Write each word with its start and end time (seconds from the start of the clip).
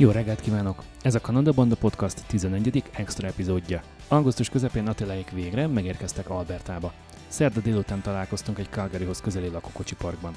Jó 0.00 0.10
reggelt 0.10 0.40
kívánok! 0.40 0.82
Ez 1.02 1.14
a 1.14 1.20
Kanada 1.20 1.52
Banda 1.52 1.76
Podcast 1.76 2.26
11. 2.26 2.82
extra 2.92 3.26
epizódja. 3.26 3.82
Augusztus 4.08 4.48
közepén 4.48 4.86
Attiláik 4.86 5.30
végre 5.30 5.66
megérkeztek 5.66 6.30
Albertába. 6.30 6.92
Szerda 7.28 7.60
délután 7.60 8.00
találkoztunk 8.00 8.58
egy 8.58 8.68
Calgaryhoz 8.70 9.20
közeli 9.20 9.48
lakókocsi 9.48 9.94
parkban. 9.94 10.32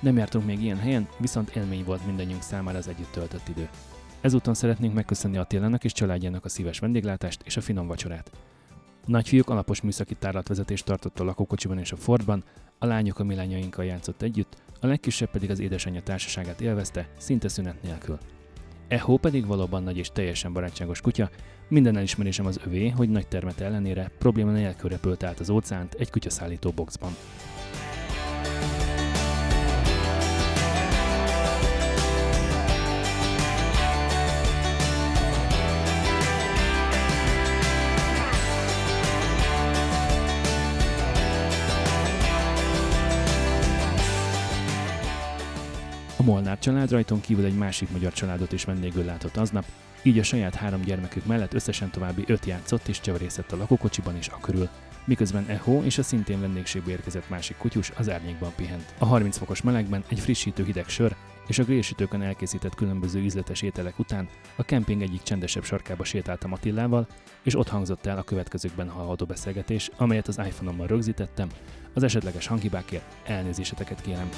Nem 0.00 0.16
jártunk 0.16 0.46
még 0.46 0.62
ilyen 0.62 0.78
helyen, 0.78 1.08
viszont 1.18 1.56
élmény 1.56 1.84
volt 1.84 2.06
mindannyiunk 2.06 2.42
számára 2.42 2.78
az 2.78 2.88
együtt 2.88 3.12
töltött 3.12 3.48
idő. 3.48 3.68
Ezúton 4.20 4.54
szeretnénk 4.54 4.94
megköszönni 4.94 5.36
Attilának 5.36 5.84
és 5.84 5.92
családjának 5.92 6.44
a 6.44 6.48
szíves 6.48 6.78
vendéglátást 6.78 7.42
és 7.44 7.56
a 7.56 7.60
finom 7.60 7.86
vacsorát. 7.86 8.30
Nagyfiúk 9.06 9.50
alapos 9.50 9.80
műszaki 9.80 10.14
tárlatvezetést 10.14 10.84
tartott 10.84 11.20
a 11.20 11.24
lakókocsiban 11.24 11.78
és 11.78 11.92
a 11.92 11.96
Fordban, 11.96 12.44
a 12.78 12.86
lányok 12.86 13.18
a 13.18 13.24
mi 13.24 13.34
lányainkkal 13.34 13.84
játszott 13.84 14.22
együtt, 14.22 14.56
a 14.80 14.86
legkisebb 14.86 15.30
pedig 15.30 15.50
az 15.50 15.60
édesanyja 15.60 16.02
társaságát 16.02 16.60
élvezte, 16.60 17.08
szinte 17.18 17.48
szünet 17.48 17.82
nélkül. 17.82 18.18
Echo 18.94 19.16
pedig 19.16 19.46
valóban 19.46 19.82
nagy 19.82 19.96
és 19.96 20.10
teljesen 20.12 20.52
barátságos 20.52 21.00
kutya, 21.00 21.30
minden 21.68 21.96
elismerésem 21.96 22.46
az 22.46 22.60
övé, 22.66 22.88
hogy 22.88 23.08
nagy 23.10 23.26
termet 23.26 23.60
ellenére 23.60 24.10
probléma 24.18 24.50
nélkül 24.50 24.90
repült 24.90 25.22
át 25.22 25.40
az 25.40 25.50
óceánt 25.50 25.94
egy 25.94 26.10
kutyaszállító 26.10 26.70
boxban. 26.70 27.16
Molnár 46.24 46.58
család 46.58 46.90
rajton 46.90 47.20
kívül 47.20 47.44
egy 47.44 47.56
másik 47.56 47.90
magyar 47.90 48.12
családot 48.12 48.52
is 48.52 48.64
vendégül 48.64 49.04
látott 49.04 49.36
aznap, 49.36 49.64
így 50.02 50.18
a 50.18 50.22
saját 50.22 50.54
három 50.54 50.80
gyermekük 50.80 51.26
mellett 51.26 51.54
összesen 51.54 51.90
további 51.90 52.24
öt 52.26 52.46
játszott 52.46 52.88
és 52.88 53.00
cseverészett 53.00 53.52
a 53.52 53.56
lakókocsiban 53.56 54.16
és 54.16 54.28
a 54.28 54.38
körül, 54.40 54.68
miközben 55.04 55.44
Echo 55.46 55.82
és 55.82 55.98
a 55.98 56.02
szintén 56.02 56.40
vendégségbe 56.40 56.90
érkezett 56.90 57.28
másik 57.28 57.56
kutyus 57.56 57.92
az 57.96 58.10
árnyékban 58.10 58.52
pihent. 58.56 58.94
A 58.98 59.04
30 59.04 59.36
fokos 59.36 59.62
melegben 59.62 60.04
egy 60.08 60.20
frissítő 60.20 60.64
hideg 60.64 60.88
sör 60.88 61.16
és 61.46 61.58
a 61.58 61.64
grillsütőkön 61.64 62.22
elkészített 62.22 62.74
különböző 62.74 63.20
ízletes 63.20 63.62
ételek 63.62 63.98
után 63.98 64.28
a 64.56 64.62
kemping 64.62 65.02
egyik 65.02 65.22
csendesebb 65.22 65.64
sarkába 65.64 66.04
sétáltam 66.04 66.52
Attillával, 66.52 67.06
és 67.42 67.56
ott 67.56 67.68
hangzott 67.68 68.06
el 68.06 68.18
a 68.18 68.22
következőkben 68.22 68.88
hallható 68.88 69.24
beszélgetés, 69.26 69.90
amelyet 69.96 70.28
az 70.28 70.38
iPhone-ommal 70.38 70.86
rögzítettem. 70.86 71.48
Az 71.94 72.02
esetleges 72.02 72.46
hanghibákért 72.46 73.16
elnézéseteket 73.24 74.00
kérem. 74.00 74.28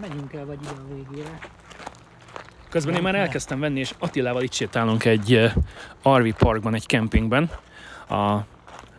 Menjünk 0.00 0.32
el 0.32 0.46
vagy 0.46 0.58
ide 0.62 0.70
a 0.70 0.94
végére. 0.94 1.38
Közben 2.68 2.94
én 2.94 3.02
már 3.02 3.14
elkezdtem 3.14 3.60
venni, 3.60 3.78
és 3.78 3.94
Attilával 3.98 4.42
itt 4.42 4.52
sétálunk 4.52 5.04
egy 5.04 5.34
eh, 5.34 5.52
RV 6.16 6.28
parkban, 6.38 6.74
egy 6.74 6.86
kempingben, 6.86 7.50
a 8.08 8.38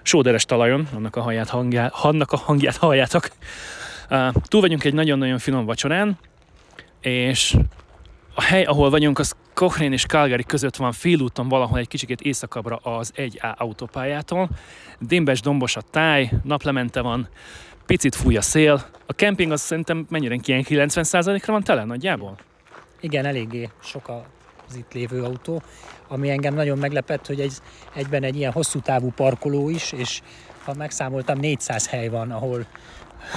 sóderes 0.02 0.46
talajon, 0.46 0.88
annak 0.96 1.16
a, 1.16 1.22
haját 1.22 1.50
hangját, 1.50 1.94
annak 1.94 2.32
a 2.32 2.38
hangját 2.38 2.78
halljátok. 2.78 3.30
Túl 4.44 4.62
vagyunk 4.62 4.84
egy 4.84 4.94
nagyon-nagyon 4.94 5.38
finom 5.38 5.66
vacsorán, 5.66 6.18
és 7.02 7.56
a 8.34 8.42
hely, 8.42 8.64
ahol 8.64 8.90
vagyunk, 8.90 9.20
az 9.20 9.36
Cochrane 9.54 9.94
és 9.94 10.06
Calgary 10.06 10.44
között 10.44 10.76
van 10.76 10.92
félúton 10.92 11.48
valahol 11.48 11.80
egy 11.80 11.88
kicsikét 11.88 12.22
északabbra 12.22 12.76
az 12.76 13.14
1A 13.16 13.58
autópályától. 13.58 14.50
Dimbes, 15.00 15.42
dombos 15.42 15.76
a 15.76 15.82
táj, 15.82 16.32
naplemente 16.44 17.02
van, 17.02 17.28
picit 17.90 18.16
fúj 18.16 18.38
a 18.38 18.42
szél. 18.42 18.86
A 19.06 19.14
kemping 19.14 19.52
az 19.52 19.62
szerintem 19.62 20.06
mennyire 20.10 20.38
ilyen 20.44 20.64
90%-ra 20.68 21.54
van 21.54 21.64
tele 21.64 21.84
nagyjából? 21.84 22.38
Igen, 23.00 23.26
eléggé 23.26 23.70
sok 23.84 24.10
az 24.68 24.76
itt 24.76 24.94
lévő 24.94 25.24
autó, 25.24 25.62
ami 26.08 26.30
engem 26.30 26.54
nagyon 26.54 26.78
meglepett, 26.78 27.26
hogy 27.26 27.40
egy, 27.40 27.54
egyben 27.94 28.24
egy 28.24 28.36
ilyen 28.36 28.52
hosszú 28.52 28.80
távú 28.80 29.12
parkoló 29.12 29.70
is, 29.70 29.92
és 29.92 30.22
ha 30.64 30.74
megszámoltam, 30.74 31.40
400 31.40 31.88
hely 31.88 32.08
van, 32.08 32.32
ahol 32.32 32.66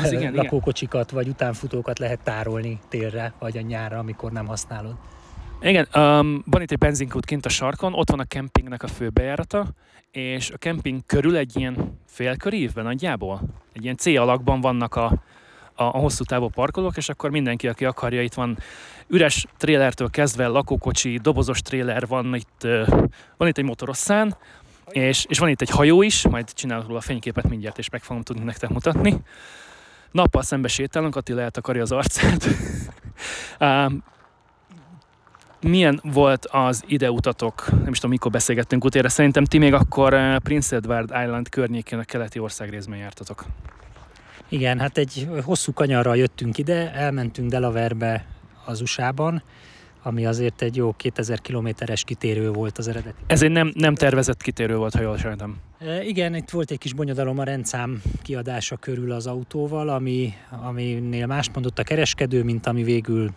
Az 0.03 0.13
igen, 0.13 0.23
igen. 0.23 0.35
lakókocsikat 0.35 1.11
vagy 1.11 1.29
utánfutókat 1.29 1.99
lehet 1.99 2.21
tárolni 2.23 2.81
térre, 2.89 3.33
vagy 3.39 3.57
a 3.57 3.61
nyárra, 3.61 3.99
amikor 3.99 4.33
nem 4.33 4.47
használod. 4.47 4.95
Igen, 5.62 5.89
um, 5.95 6.43
van 6.47 6.62
itt 6.62 6.71
egy 6.71 6.78
benzinkút 6.78 7.25
kint 7.25 7.47
a 7.47 7.49
sarkon, 7.49 7.95
ott 7.95 8.11
van 8.11 8.21
a 8.21 8.25
kempingnek 8.25 8.83
a 8.83 8.87
főbejárata, 8.87 9.67
és 10.11 10.50
a 10.50 10.56
kemping 10.56 11.00
körül 11.06 11.37
egy 11.37 11.56
ilyen 11.56 11.99
félkörívben 12.06 12.84
nagyjából, 12.84 13.41
egy 13.72 13.83
ilyen 13.83 13.97
C 13.97 14.06
alakban 14.06 14.61
vannak 14.61 14.95
a, 14.95 15.05
a, 15.75 15.83
a 15.83 15.99
hosszú 15.99 16.25
távú 16.25 16.49
parkolók, 16.49 16.97
és 16.97 17.09
akkor 17.09 17.31
mindenki, 17.31 17.69
aki 17.69 17.84
akarja, 17.84 18.22
itt 18.22 18.34
van 18.34 18.59
üres 19.09 19.47
trélertől 19.56 20.11
kezdve 20.11 20.47
lakókocsi, 20.47 21.19
dobozos 21.19 21.61
tréler, 21.61 22.06
van 22.06 22.34
itt, 22.34 22.67
van 23.37 23.49
itt 23.49 23.59
egy 23.59 23.65
motorosszán, 23.65 24.37
és, 24.91 25.25
és 25.28 25.39
van 25.39 25.49
itt 25.49 25.61
egy 25.61 25.71
hajó 25.71 26.03
is, 26.03 26.27
majd 26.28 26.53
csinálok 26.53 26.87
róla 26.87 26.99
a 26.99 27.03
fényképet 27.03 27.49
mindjárt, 27.49 27.78
és 27.78 27.91
meg 27.91 28.03
fogom 28.03 28.22
tudni 28.22 28.45
nektek 28.45 28.71
mutatni. 28.71 29.17
Nappal 30.11 30.43
szembe 30.43 30.69
sétálunk, 30.69 31.17
Attila 31.17 31.41
eltakarja 31.41 31.83
az 31.83 31.93
arcát. 31.93 32.47
milyen 35.62 36.00
volt 36.03 36.47
az 36.47 36.83
ideutatok, 36.87 37.71
nem 37.71 37.91
is 37.91 37.97
tudom 37.97 38.11
mikor 38.11 38.31
beszélgettünk 38.31 38.84
utána, 38.84 39.09
szerintem 39.09 39.45
ti 39.45 39.59
még 39.59 39.73
akkor 39.73 40.15
eh, 40.15 40.39
Prince 40.39 40.77
Edward 40.77 41.09
Island 41.25 41.49
környékén 41.49 41.99
a 41.99 42.05
keleti 42.05 42.39
ország 42.39 42.71
részben 42.71 42.99
jártatok. 42.99 43.45
Igen, 44.49 44.78
hát 44.78 44.99
egy 44.99 45.28
hosszú 45.45 45.72
kanyarral 45.72 46.17
jöttünk 46.17 46.59
ide, 46.59 46.93
elmentünk 46.93 47.51
Delaverbe 47.51 48.27
az 48.65 48.81
USA-ban, 48.81 49.43
ami 50.03 50.27
azért 50.27 50.62
egy 50.62 50.77
jó 50.77 50.93
2000 50.97 51.41
kilométeres 51.41 52.05
kitérő 52.05 52.51
volt 52.51 52.78
az 52.78 52.89
eredeti. 52.89 53.22
Ez 53.27 53.42
egy 53.42 53.51
nem, 53.51 53.72
nem 53.75 53.95
tervezett 53.95 54.42
kitérő 54.42 54.77
volt, 54.77 54.95
ha 54.95 55.03
jól 55.03 55.19
sejtem. 55.19 55.57
E, 55.78 56.04
Igen, 56.04 56.34
itt 56.34 56.51
volt 56.51 56.71
egy 56.71 56.78
kis 56.78 56.92
bonyodalom 56.92 57.39
a 57.39 57.42
rendszám 57.42 58.03
kiadása 58.22 58.77
körül 58.77 59.13
az 59.13 59.27
autóval, 59.27 59.89
ami, 59.89 60.33
aminél 60.63 61.27
más 61.27 61.51
mondott 61.54 61.78
a 61.78 61.83
kereskedő, 61.83 62.42
mint 62.42 62.66
ami 62.66 62.83
végül 62.83 63.31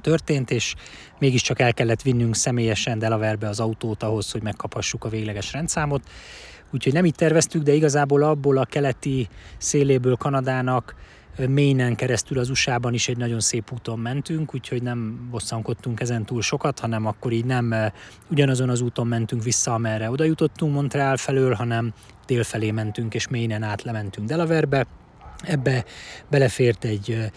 történt, 0.00 0.50
és 0.50 0.74
mégiscsak 1.18 1.60
el 1.60 1.74
kellett 1.74 2.02
vinnünk 2.02 2.36
személyesen 2.36 2.98
Delaverbe 2.98 3.48
az 3.48 3.60
autót 3.60 4.02
ahhoz, 4.02 4.30
hogy 4.30 4.42
megkaphassuk 4.42 5.04
a 5.04 5.08
végleges 5.08 5.52
rendszámot. 5.52 6.02
Úgyhogy 6.70 6.92
nem 6.92 7.04
így 7.04 7.14
terveztük, 7.14 7.62
de 7.62 7.72
igazából 7.72 8.22
abból 8.22 8.58
a 8.58 8.64
keleti 8.64 9.28
széléből 9.58 10.16
Kanadának 10.16 10.94
Maine-en 11.48 11.94
keresztül 11.94 12.38
az 12.38 12.50
USA-ban 12.50 12.94
is 12.94 13.08
egy 13.08 13.16
nagyon 13.16 13.40
szép 13.40 13.72
úton 13.72 13.98
mentünk, 13.98 14.54
úgyhogy 14.54 14.82
nem 14.82 15.28
bosszankodtunk 15.30 16.00
ezen 16.00 16.24
túl 16.24 16.42
sokat, 16.42 16.78
hanem 16.78 17.06
akkor 17.06 17.32
így 17.32 17.44
nem 17.44 17.74
ugyanazon 18.30 18.68
az 18.68 18.80
úton 18.80 19.06
mentünk 19.06 19.42
vissza, 19.42 19.74
amerre 19.74 20.10
oda 20.10 20.24
jutottunk 20.24 20.74
Montreal 20.74 21.16
felől, 21.16 21.54
hanem 21.54 21.92
dél 22.26 22.44
felé 22.44 22.70
mentünk, 22.70 23.14
és 23.14 23.28
Maine-en 23.28 23.62
át 23.62 23.82
lementünk 23.82 24.28
Delaverbe. 24.28 24.86
Ebbe 25.42 25.84
belefért 26.30 26.84
egy 26.84 27.30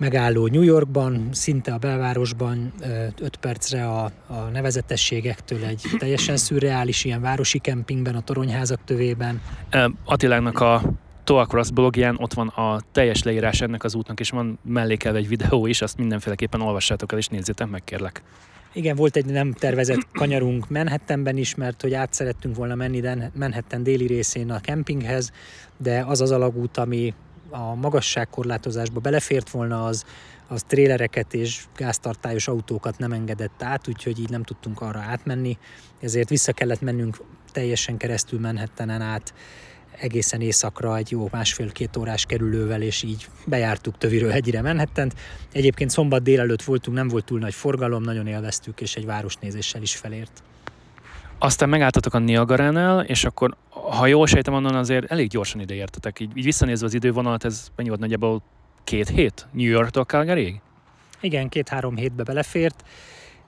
megálló 0.00 0.46
New 0.46 0.62
Yorkban, 0.62 1.28
szinte 1.32 1.72
a 1.72 1.78
belvárosban, 1.78 2.72
5 3.20 3.36
percre 3.36 3.86
a, 3.86 4.04
a 4.26 4.34
nevezetességektől 4.52 5.64
egy 5.64 5.82
teljesen 5.98 6.36
szürreális 6.36 7.04
ilyen 7.04 7.20
városi 7.20 7.58
kempingben, 7.58 8.14
a 8.14 8.20
toronyházak 8.20 8.80
tövében. 8.84 9.40
Attilának 10.04 10.60
a 10.60 10.82
Toacross 11.24 11.70
blogján 11.70 12.16
ott 12.18 12.32
van 12.32 12.48
a 12.48 12.80
teljes 12.92 13.22
leírás 13.22 13.60
ennek 13.60 13.84
az 13.84 13.94
útnak, 13.94 14.20
és 14.20 14.30
van 14.30 14.58
mellékelve 14.62 15.18
egy 15.18 15.28
videó 15.28 15.66
is, 15.66 15.82
azt 15.82 15.98
mindenféleképpen 15.98 16.60
olvassátok 16.60 17.12
el, 17.12 17.18
és 17.18 17.26
nézzétek 17.26 17.68
meg, 17.68 17.84
kérlek. 17.84 18.22
Igen, 18.72 18.96
volt 18.96 19.16
egy 19.16 19.24
nem 19.24 19.52
tervezett 19.52 20.06
kanyarunk 20.12 20.68
Manhattanben 20.68 21.36
is, 21.36 21.54
mert 21.54 21.82
hogy 21.82 21.94
át 21.94 22.12
szerettünk 22.12 22.56
volna 22.56 22.74
menni 22.74 23.00
de 23.00 23.30
Manhattan 23.34 23.82
déli 23.82 24.06
részén 24.06 24.50
a 24.50 24.60
kempinghez, 24.60 25.32
de 25.76 26.04
az 26.06 26.20
az 26.20 26.30
alagút, 26.30 26.76
ami 26.76 27.14
a 27.50 27.74
magasságkorlátozásba 27.74 29.00
belefért 29.00 29.50
volna, 29.50 29.84
az, 29.84 30.04
az 30.48 30.62
trélereket 30.66 31.34
és 31.34 31.64
gáztartályos 31.76 32.48
autókat 32.48 32.98
nem 32.98 33.12
engedett 33.12 33.62
át, 33.62 33.88
úgyhogy 33.88 34.18
így 34.18 34.30
nem 34.30 34.42
tudtunk 34.42 34.80
arra 34.80 34.98
átmenni, 34.98 35.58
ezért 36.00 36.28
vissza 36.28 36.52
kellett 36.52 36.80
mennünk 36.80 37.16
teljesen 37.52 37.96
keresztül 37.96 38.40
Manhattanen 38.40 39.00
át 39.00 39.34
egészen 40.00 40.40
északra 40.40 40.96
egy 40.96 41.10
jó 41.10 41.28
másfél-két 41.30 41.96
órás 41.96 42.26
kerülővel, 42.26 42.82
és 42.82 43.02
így 43.02 43.28
bejártuk 43.46 43.98
Töviről 43.98 44.30
hegyire 44.30 44.62
Manhattant. 44.62 45.14
Egyébként 45.52 45.90
szombat 45.90 46.22
délelőtt 46.22 46.62
voltunk, 46.62 46.96
nem 46.96 47.08
volt 47.08 47.24
túl 47.24 47.38
nagy 47.38 47.54
forgalom, 47.54 48.02
nagyon 48.02 48.26
élveztük, 48.26 48.80
és 48.80 48.96
egy 48.96 49.06
városnézéssel 49.06 49.82
is 49.82 49.96
felért. 49.96 50.42
Aztán 51.38 51.68
megálltatok 51.68 52.14
a 52.14 52.18
Niagaránál, 52.18 53.04
és 53.04 53.24
akkor, 53.24 53.56
ha 53.90 54.06
jól 54.06 54.26
sejtem, 54.26 54.54
onnan 54.54 54.74
azért 54.74 55.10
elég 55.10 55.28
gyorsan 55.28 55.60
ideértetek. 55.60 56.20
Így, 56.20 56.36
így 56.36 56.44
visszanézve 56.44 56.86
az 56.86 56.94
idővonalat, 56.94 57.44
ez 57.44 57.68
mennyi 57.76 57.88
volt 57.88 58.00
nagyjából 58.00 58.42
két 58.84 59.08
hét? 59.08 59.46
New 59.52 59.70
York-tól 59.70 60.04
Calgaryig? 60.04 60.60
Igen, 61.20 61.48
két-három 61.48 61.96
hétbe 61.96 62.22
belefért. 62.22 62.84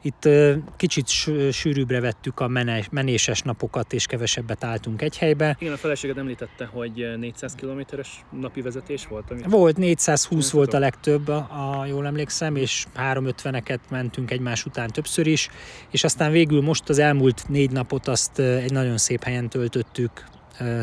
Itt 0.03 0.29
kicsit 0.77 1.09
sűrűbbre 1.53 2.01
vettük 2.01 2.41
a 2.41 2.49
menéses 2.91 3.43
napokat, 3.43 3.93
és 3.93 4.07
kevesebbet 4.07 4.65
álltunk 4.65 5.03
egy 5.03 5.19
helybe. 5.19 5.57
Igen, 5.61 5.73
a 5.73 5.77
feleséged 5.77 6.19
említette, 6.19 6.65
hogy 6.65 7.19
400 7.19 7.55
kilométeres 7.55 8.25
napi 8.41 8.61
vezetés 8.61 9.07
volt? 9.07 9.31
Amit 9.31 9.47
volt, 9.47 9.77
420 9.77 10.51
volt 10.51 10.75
a 10.75 10.79
legtöbb, 10.79 11.29
a, 11.29 11.37
a, 11.81 11.87
jól 11.87 12.07
emlékszem, 12.07 12.57
és 12.57 12.87
350-eket 12.97 13.79
mentünk 13.91 14.31
egymás 14.31 14.65
után 14.65 14.91
többször 14.91 15.27
is, 15.27 15.49
és 15.91 16.05
aztán 16.05 16.31
végül 16.31 16.63
most 16.63 16.89
az 16.89 16.99
elmúlt 16.99 17.49
négy 17.49 17.71
napot 17.71 18.09
azt 18.09 18.39
egy 18.39 18.73
nagyon 18.73 18.99
szép 18.99 19.23
helyen 19.23 19.49
töltöttük, 19.49 20.25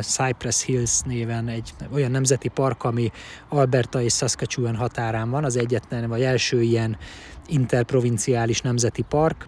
Cypress 0.01 0.63
Hills 0.65 1.01
néven 1.01 1.47
egy 1.47 1.73
olyan 1.93 2.11
nemzeti 2.11 2.47
park, 2.47 2.83
ami 2.83 3.11
Alberta 3.49 4.01
és 4.01 4.13
Saskatchewan 4.13 4.75
határán 4.75 5.29
van, 5.29 5.43
az 5.43 5.57
egyetlen, 5.57 6.09
vagy 6.09 6.21
első 6.21 6.61
ilyen 6.61 6.97
interprovinciális 7.47 8.61
nemzeti 8.61 9.01
park, 9.01 9.47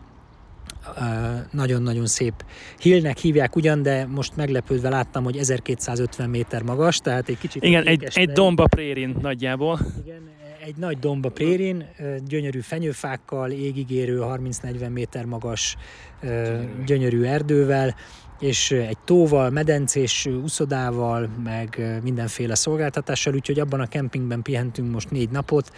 nagyon-nagyon 1.51 2.05
szép 2.05 2.33
hillnek 2.79 3.17
hívják 3.17 3.55
ugyan, 3.55 3.81
de 3.81 4.05
most 4.05 4.35
meglepődve 4.35 4.89
láttam, 4.89 5.23
hogy 5.23 5.37
1250 5.37 6.29
méter 6.29 6.61
magas, 6.61 6.97
tehát 6.97 7.29
egy 7.29 7.37
kicsit... 7.37 7.63
Igen, 7.63 7.85
egy, 7.85 8.07
egy 8.13 8.31
domba 8.31 8.65
prérin 8.65 9.15
nagyjából. 9.21 9.79
Igen, 10.05 10.29
egy 10.65 10.75
nagy 10.75 10.99
domba 10.99 11.29
prérin, 11.29 11.85
gyönyörű 12.27 12.59
fenyőfákkal, 12.59 13.51
égigérő 13.51 14.19
30-40 14.21 14.89
méter 14.89 15.25
magas 15.25 15.77
gyönyörű. 16.21 16.83
gyönyörű 16.85 17.23
erdővel, 17.23 17.95
és 18.41 18.71
egy 18.71 18.97
tóval, 19.05 19.49
medencés 19.49 20.25
úszodával, 20.25 21.29
meg 21.43 21.99
mindenféle 22.03 22.55
szolgáltatással, 22.55 23.33
úgyhogy 23.33 23.59
abban 23.59 23.79
a 23.79 23.87
kempingben 23.87 24.41
pihentünk 24.41 24.91
most 24.91 25.11
négy 25.11 25.29
napot, 25.29 25.71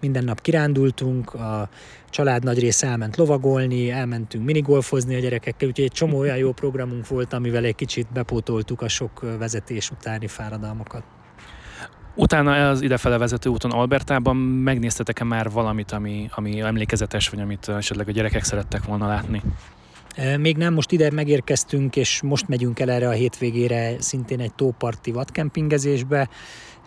minden 0.00 0.24
nap 0.24 0.40
kirándultunk, 0.40 1.34
a 1.34 1.68
család 2.10 2.44
nagy 2.44 2.58
része 2.58 2.86
elment 2.86 3.16
lovagolni, 3.16 3.90
elmentünk 3.90 4.44
minigolfozni 4.44 5.14
a 5.14 5.18
gyerekekkel, 5.18 5.68
úgyhogy 5.68 5.84
egy 5.84 5.92
csomó 5.92 6.18
olyan 6.18 6.36
jó 6.36 6.52
programunk 6.52 7.08
volt, 7.08 7.32
amivel 7.32 7.64
egy 7.64 7.74
kicsit 7.74 8.06
bepótoltuk 8.12 8.82
a 8.82 8.88
sok 8.88 9.36
vezetés 9.38 9.90
utáni 9.90 10.26
fáradalmakat. 10.26 11.02
Utána 12.14 12.68
az 12.68 12.80
idefele 12.80 13.18
vezető 13.18 13.50
úton 13.50 13.70
Albertában 13.70 14.36
megnéztetek-e 14.36 15.24
már 15.24 15.50
valamit, 15.50 15.92
ami, 15.92 16.28
ami 16.34 16.60
emlékezetes, 16.60 17.28
vagy 17.28 17.40
amit 17.40 17.68
esetleg 17.68 18.08
a 18.08 18.12
gyerekek 18.12 18.44
szerettek 18.44 18.84
volna 18.84 19.06
látni? 19.06 19.42
Még 20.38 20.56
nem, 20.56 20.74
most 20.74 20.92
ide 20.92 21.10
megérkeztünk, 21.10 21.96
és 21.96 22.20
most 22.22 22.48
megyünk 22.48 22.80
el 22.80 22.90
erre 22.90 23.08
a 23.08 23.12
hétvégére 23.12 23.94
szintén 23.98 24.40
egy 24.40 24.54
tóparti 24.54 25.12
vadkempingezésbe, 25.12 26.28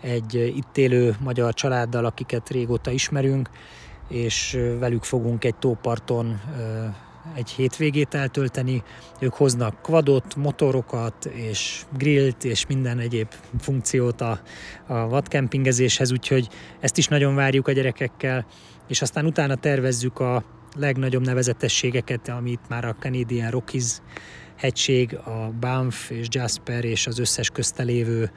egy 0.00 0.34
itt 0.56 0.76
élő 0.78 1.16
magyar 1.20 1.54
családdal, 1.54 2.04
akiket 2.04 2.48
régóta 2.48 2.90
ismerünk, 2.90 3.50
és 4.08 4.58
velük 4.78 5.02
fogunk 5.02 5.44
egy 5.44 5.54
tóparton 5.54 6.40
egy 7.34 7.50
hétvégét 7.50 8.14
eltölteni. 8.14 8.82
Ők 9.20 9.34
hoznak 9.34 9.82
kvadot, 9.82 10.36
motorokat 10.36 11.24
és 11.24 11.82
grillt 11.96 12.44
és 12.44 12.66
minden 12.66 12.98
egyéb 12.98 13.28
funkciót 13.58 14.20
a, 14.20 14.40
a 14.86 15.08
vadkempingezéshez, 15.08 16.12
úgyhogy 16.12 16.48
ezt 16.80 16.98
is 16.98 17.06
nagyon 17.06 17.34
várjuk 17.34 17.68
a 17.68 17.72
gyerekekkel, 17.72 18.46
és 18.88 19.02
aztán 19.02 19.26
utána 19.26 19.54
tervezzük 19.54 20.20
a 20.20 20.44
legnagyobb 20.76 21.24
nevezetességeket, 21.24 22.28
amit 22.28 22.68
már 22.68 22.84
a 22.84 22.96
Canadian 22.98 23.50
Rockies 23.50 24.00
hegység, 24.56 25.16
a 25.16 25.52
Banff 25.60 26.10
és 26.10 26.26
Jasper 26.30 26.84
és 26.84 27.06
az 27.06 27.18
összes 27.18 27.50
köztelévő 27.50 28.30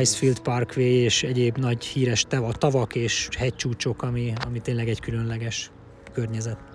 Icefield 0.00 0.40
Parkway 0.40 0.92
és 0.92 1.22
egyéb 1.22 1.58
nagy 1.58 1.84
híres 1.84 2.26
tavak 2.52 2.94
és 2.94 3.28
hegycsúcsok, 3.38 4.02
ami, 4.02 4.32
ami 4.46 4.60
tényleg 4.60 4.88
egy 4.88 5.00
különleges 5.00 5.70
környezet. 6.12 6.69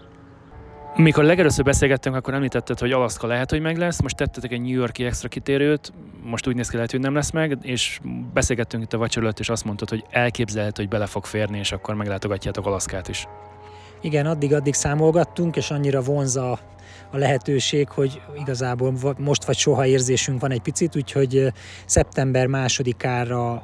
Mikor 0.98 1.24
legelőször 1.24 1.64
beszélgettünk, 1.64 2.16
akkor 2.16 2.34
említetted, 2.34 2.80
hogy 2.80 2.92
Alaszka 2.92 3.28
lehet, 3.28 3.50
hogy 3.50 3.62
meg 3.62 3.78
lesz. 3.78 4.02
Most 4.02 4.16
tettetek 4.16 4.52
egy 4.52 4.62
New 4.62 4.74
Yorki 4.74 5.06
extra 5.06 5.28
kitérőt, 5.28 5.94
most 6.24 6.48
úgy 6.48 6.56
néz 6.56 6.70
ki 6.70 6.76
lehet, 6.76 6.92
hogy 6.92 7.00
nem 7.00 7.14
lesz 7.14 7.32
meg, 7.32 7.58
és 7.62 8.00
beszélgettünk 8.34 8.84
itt 8.84 8.94
a 8.94 8.98
vacsora 8.98 9.30
és 9.38 9.50
azt 9.50 9.66
mondtad, 9.66 9.90
hogy 9.90 10.06
elképzelhető, 10.10 10.82
hogy 10.82 10.92
bele 10.92 11.06
fog 11.06 11.26
férni, 11.26 11.58
és 11.58 11.72
akkor 11.72 11.96
meglátogatjátok 11.96 12.66
Alaszkát 12.66 13.08
is. 13.08 13.28
Igen, 14.02 14.26
addig-addig 14.26 14.74
számolgattunk, 14.74 15.56
és 15.56 15.72
annyira 15.72 16.02
vonza 16.02 16.60
lehetőség, 17.18 17.90
hogy 17.90 18.22
igazából 18.40 18.94
most 19.18 19.46
vagy 19.46 19.58
soha 19.58 19.86
érzésünk 19.86 20.42
van 20.42 20.52
egy 20.52 20.62
picit, 20.62 20.96
úgyhogy 20.96 21.52
szeptember 21.86 22.48
másodikára 22.48 23.64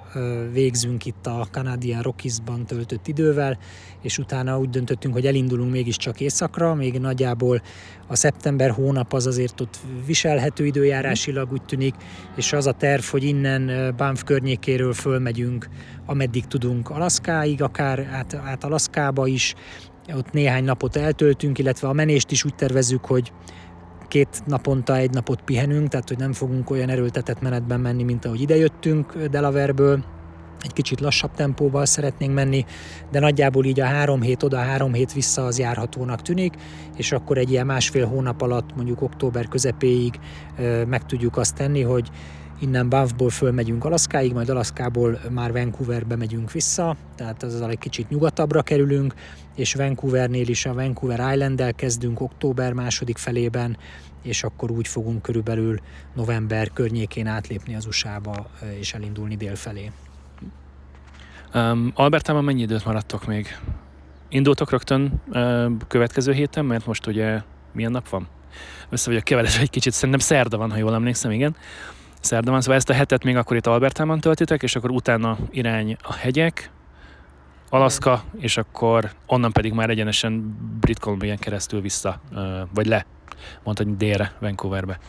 végzünk 0.51 1.05
itt 1.05 1.25
a 1.27 1.47
Canadian 1.51 2.01
Rockies-ban 2.01 2.65
töltött 2.65 3.07
idővel, 3.07 3.57
és 4.01 4.17
utána 4.17 4.59
úgy 4.59 4.69
döntöttünk, 4.69 5.13
hogy 5.13 5.25
elindulunk 5.25 5.71
mégiscsak 5.71 6.19
északra, 6.19 6.73
még 6.75 6.99
nagyjából 6.99 7.61
a 8.07 8.15
szeptember 8.15 8.71
hónap 8.71 9.13
az 9.13 9.25
azért 9.25 9.61
ott 9.61 9.79
viselhető 10.05 10.65
időjárásilag 10.65 11.51
úgy 11.51 11.63
tűnik, 11.63 11.95
és 12.35 12.53
az 12.53 12.67
a 12.67 12.71
terv, 12.71 13.03
hogy 13.03 13.23
innen 13.23 13.93
Banff 13.97 14.23
környékéről 14.23 14.93
fölmegyünk, 14.93 15.69
ameddig 16.05 16.45
tudunk 16.45 16.89
Alaszkáig, 16.89 17.61
akár 17.61 17.99
át, 17.99 18.33
át 18.33 18.63
Alaszkába 18.63 19.27
is, 19.27 19.53
ott 20.15 20.31
néhány 20.31 20.63
napot 20.63 20.95
eltöltünk, 20.95 21.57
illetve 21.57 21.87
a 21.87 21.93
menést 21.93 22.31
is 22.31 22.43
úgy 22.43 22.55
tervezzük, 22.55 23.05
hogy 23.05 23.31
két 24.07 24.41
naponta 24.45 24.95
egy 24.95 25.11
napot 25.11 25.41
pihenünk, 25.41 25.87
tehát 25.87 26.07
hogy 26.07 26.17
nem 26.17 26.33
fogunk 26.33 26.69
olyan 26.69 26.89
erőltetett 26.89 27.41
menetben 27.41 27.79
menni, 27.79 28.03
mint 28.03 28.25
ahogy 28.25 28.41
idejöttünk 28.41 29.17
Delaverből, 29.17 30.03
egy 30.63 30.73
kicsit 30.73 30.99
lassabb 30.99 31.31
tempóval 31.35 31.85
szeretnénk 31.85 32.33
menni, 32.33 32.65
de 33.11 33.19
nagyjából 33.19 33.65
így 33.65 33.79
a 33.79 33.85
három 33.85 34.21
hét 34.21 34.43
oda, 34.43 34.57
három 34.57 34.93
hét 34.93 35.13
vissza 35.13 35.45
az 35.45 35.59
járhatónak 35.59 36.21
tűnik, 36.21 36.53
és 36.95 37.11
akkor 37.11 37.37
egy 37.37 37.51
ilyen 37.51 37.65
másfél 37.65 38.07
hónap 38.07 38.41
alatt, 38.41 38.75
mondjuk 38.75 39.01
október 39.01 39.47
közepéig 39.47 40.19
meg 40.87 41.05
tudjuk 41.05 41.37
azt 41.37 41.55
tenni, 41.55 41.81
hogy 41.81 42.09
Innen 42.59 42.89
Banffból 42.89 43.29
fölmegyünk 43.29 43.85
Alaszkáig, 43.85 44.33
majd 44.33 44.49
Alaszkából 44.49 45.19
már 45.29 45.51
Vancouverbe 45.51 46.15
megyünk 46.15 46.51
vissza, 46.51 46.95
tehát 47.15 47.43
azzal 47.43 47.69
egy 47.69 47.77
kicsit 47.77 48.09
nyugatabbra 48.09 48.61
kerülünk, 48.61 49.13
és 49.55 49.73
Vancouvernél 49.73 50.47
is 50.47 50.65
a 50.65 50.73
Vancouver 50.73 51.33
Island-el 51.33 51.73
kezdünk 51.73 52.21
október 52.21 52.73
második 52.73 53.17
felében, 53.17 53.77
és 54.21 54.43
akkor 54.43 54.71
úgy 54.71 54.87
fogunk 54.87 55.21
körülbelül 55.21 55.79
november 56.15 56.71
környékén 56.73 57.27
átlépni 57.27 57.75
az 57.75 57.85
USA-ba 57.85 58.49
és 58.79 58.93
elindulni 58.93 59.35
délfelé. 59.35 59.91
Um, 61.53 61.91
Albertában 61.95 62.43
mennyi 62.43 62.61
időt 62.61 62.85
maradtok 62.85 63.25
még? 63.25 63.57
Indultok 64.29 64.69
rögtön 64.69 65.21
uh, 65.27 65.71
következő 65.87 66.33
héten, 66.33 66.65
mert 66.65 66.85
most 66.85 67.07
ugye 67.07 67.41
milyen 67.73 67.91
nap 67.91 68.09
van? 68.09 68.27
Össze 68.89 69.09
vagyok 69.09 69.23
keveredve 69.23 69.59
egy 69.59 69.69
kicsit, 69.69 69.93
szerintem 69.93 70.19
szerda 70.19 70.57
van, 70.57 70.71
ha 70.71 70.77
jól 70.77 70.93
emlékszem, 70.93 71.31
igen 71.31 71.55
szerda 72.21 72.51
van, 72.51 72.61
szóval 72.61 72.75
ezt 72.75 72.89
a 72.89 72.93
hetet 72.93 73.23
még 73.23 73.35
akkor 73.35 73.57
itt 73.57 73.67
Albertában 73.67 74.19
töltitek, 74.19 74.63
és 74.63 74.75
akkor 74.75 74.91
utána 74.91 75.37
irány 75.51 75.97
a 76.01 76.13
hegyek, 76.13 76.71
Alaszka, 77.69 78.23
és 78.39 78.57
akkor 78.57 79.11
onnan 79.25 79.51
pedig 79.51 79.73
már 79.73 79.89
egyenesen 79.89 80.57
Brit 80.79 80.99
Columbia 80.99 81.35
keresztül 81.35 81.81
vissza, 81.81 82.21
vagy 82.73 82.85
le, 82.85 83.05
mondhatni 83.63 83.95
délre, 83.95 84.33
Vancouverbe. 84.39 84.99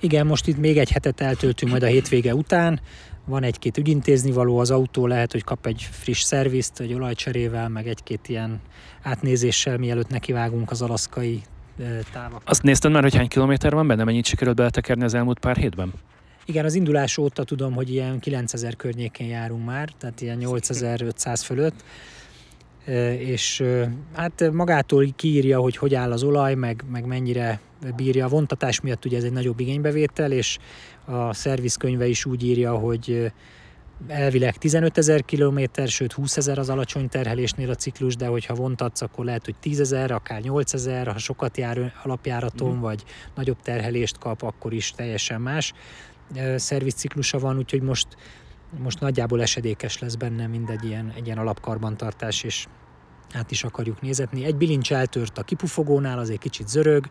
Igen, 0.00 0.26
most 0.26 0.46
itt 0.46 0.58
még 0.58 0.78
egy 0.78 0.90
hetet 0.90 1.20
eltöltünk 1.20 1.70
majd 1.70 1.82
a 1.82 1.86
hétvége 1.86 2.34
után, 2.34 2.80
van 3.24 3.42
egy-két 3.42 3.78
ügyintézni 3.78 4.30
való, 4.30 4.58
az 4.58 4.70
autó 4.70 5.06
lehet, 5.06 5.32
hogy 5.32 5.44
kap 5.44 5.66
egy 5.66 5.88
friss 5.90 6.22
szervizt, 6.22 6.80
egy 6.80 6.94
olajcserével, 6.94 7.68
meg 7.68 7.88
egy-két 7.88 8.28
ilyen 8.28 8.60
átnézéssel, 9.02 9.78
mielőtt 9.78 10.08
nekivágunk 10.08 10.70
az 10.70 10.82
alaszkai 10.82 11.42
távak. 12.12 12.42
Azt 12.44 12.62
nézted 12.62 12.92
már, 12.92 13.02
hogy 13.02 13.14
hány 13.14 13.28
kilométer 13.28 13.72
van 13.72 13.86
benne? 13.86 14.04
Mennyit 14.04 14.24
sikerült 14.24 14.56
beletekerni 14.56 15.04
az 15.04 15.14
elmúlt 15.14 15.38
pár 15.38 15.56
hétben? 15.56 15.92
Igen, 16.44 16.64
az 16.64 16.74
indulás 16.74 17.18
óta 17.18 17.44
tudom, 17.44 17.74
hogy 17.74 17.90
ilyen 17.90 18.18
9000 18.18 18.76
környékén 18.76 19.28
járunk 19.28 19.64
már, 19.64 19.88
tehát 19.98 20.20
ilyen 20.20 20.36
8500 20.36 21.42
fölött, 21.42 21.84
és 23.18 23.64
hát 24.14 24.50
magától 24.52 25.06
kiírja, 25.16 25.60
hogy 25.60 25.76
hogy 25.76 25.94
áll 25.94 26.12
az 26.12 26.22
olaj, 26.22 26.54
meg, 26.54 26.84
meg 26.90 27.06
mennyire 27.06 27.60
bírja 27.96 28.24
a 28.24 28.28
vontatás 28.28 28.80
miatt, 28.80 29.04
ugye 29.04 29.16
ez 29.16 29.24
egy 29.24 29.32
nagyobb 29.32 29.60
igénybevétel, 29.60 30.32
és 30.32 30.58
a 31.04 31.34
szervizkönyve 31.34 32.06
is 32.06 32.24
úgy 32.24 32.44
írja, 32.44 32.74
hogy 32.74 33.32
elvileg 34.06 34.56
15 34.56 34.98
ezer 34.98 35.24
kilométer, 35.24 35.88
sőt 35.88 36.12
20 36.12 36.36
ezer 36.36 36.58
az 36.58 36.68
alacsony 36.68 37.08
terhelésnél 37.08 37.70
a 37.70 37.74
ciklus, 37.74 38.16
de 38.16 38.26
hogyha 38.26 38.54
vontatsz, 38.54 39.00
akkor 39.00 39.24
lehet, 39.24 39.44
hogy 39.44 39.54
10 39.60 39.80
ezer, 39.80 40.10
akár 40.10 40.40
8 40.40 40.74
ezer, 40.74 41.06
ha 41.06 41.18
sokat 41.18 41.56
jár 41.56 41.92
alapjáraton, 42.04 42.76
mm. 42.76 42.80
vagy 42.80 43.04
nagyobb 43.34 43.60
terhelést 43.62 44.18
kap, 44.18 44.42
akkor 44.42 44.72
is 44.72 44.90
teljesen 44.90 45.40
más 45.40 45.72
szervizciklusa 46.56 47.38
van, 47.38 47.56
úgyhogy 47.56 47.82
most, 47.82 48.06
most 48.76 49.00
nagyjából 49.00 49.42
esedékes 49.42 49.98
lesz 49.98 50.14
benne 50.14 50.46
mindegy 50.46 50.84
ilyen, 50.84 51.12
egy 51.16 51.26
ilyen 51.26 51.38
alapkarbantartás, 51.38 52.42
és 52.42 52.66
át 53.34 53.50
is 53.50 53.64
akarjuk 53.64 54.00
nézetni. 54.00 54.44
Egy 54.44 54.56
bilincs 54.56 54.92
eltört 54.92 55.38
a 55.38 55.42
kipufogónál, 55.42 56.18
az 56.18 56.30
egy 56.30 56.38
kicsit 56.38 56.68
zörög, 56.68 57.08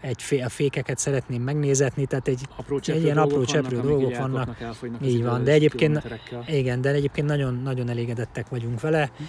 egy 0.00 0.22
fé, 0.22 0.40
a 0.40 0.48
fékeket 0.48 0.98
szeretném 0.98 1.42
megnézetni, 1.42 2.06
tehát 2.06 2.28
egy, 2.28 2.46
apró 2.56 2.80
egy 2.86 3.02
ilyen 3.02 3.18
apró 3.18 3.44
cseprő 3.44 3.76
vannak, 3.76 3.90
dolgok 3.90 4.16
vannak. 4.16 4.56
Így 5.02 5.22
van, 5.22 5.44
de 5.44 5.52
egyébként, 5.52 6.20
igen, 6.46 6.80
de 6.80 6.90
egyébként 6.90 7.26
nagyon, 7.26 7.54
nagyon 7.54 7.88
elégedettek 7.88 8.48
vagyunk 8.48 8.80
vele. 8.80 9.10
Hm. 9.16 9.24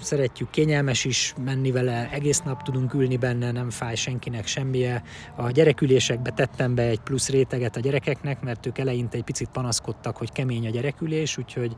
Szeretjük, 0.00 0.50
kényelmes 0.50 1.04
is 1.04 1.34
menni 1.44 1.70
vele, 1.70 2.10
egész 2.10 2.40
nap 2.40 2.62
tudunk 2.62 2.94
ülni 2.94 3.16
benne, 3.16 3.50
nem 3.50 3.70
fáj 3.70 3.94
senkinek 3.94 4.46
semmije. 4.46 5.02
A 5.36 5.50
gyerekülésekbe 5.50 6.30
tettem 6.30 6.74
be 6.74 6.82
egy 6.82 7.00
plusz 7.00 7.28
réteget 7.28 7.76
a 7.76 7.80
gyerekeknek, 7.80 8.42
mert 8.42 8.66
ők 8.66 8.78
eleinte 8.78 9.16
egy 9.16 9.24
picit 9.24 9.48
panaszkodtak, 9.48 10.16
hogy 10.16 10.32
kemény 10.32 10.66
a 10.66 10.70
gyerekülés, 10.70 11.38
úgyhogy 11.38 11.76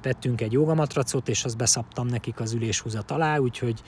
tettünk 0.00 0.40
egy 0.40 0.52
jogamatracot, 0.52 1.28
és 1.28 1.44
azt 1.44 1.56
beszaptam 1.56 2.06
nekik 2.06 2.40
az 2.40 2.52
üléshúzat 2.52 3.10
alá, 3.10 3.38
úgyhogy 3.38 3.82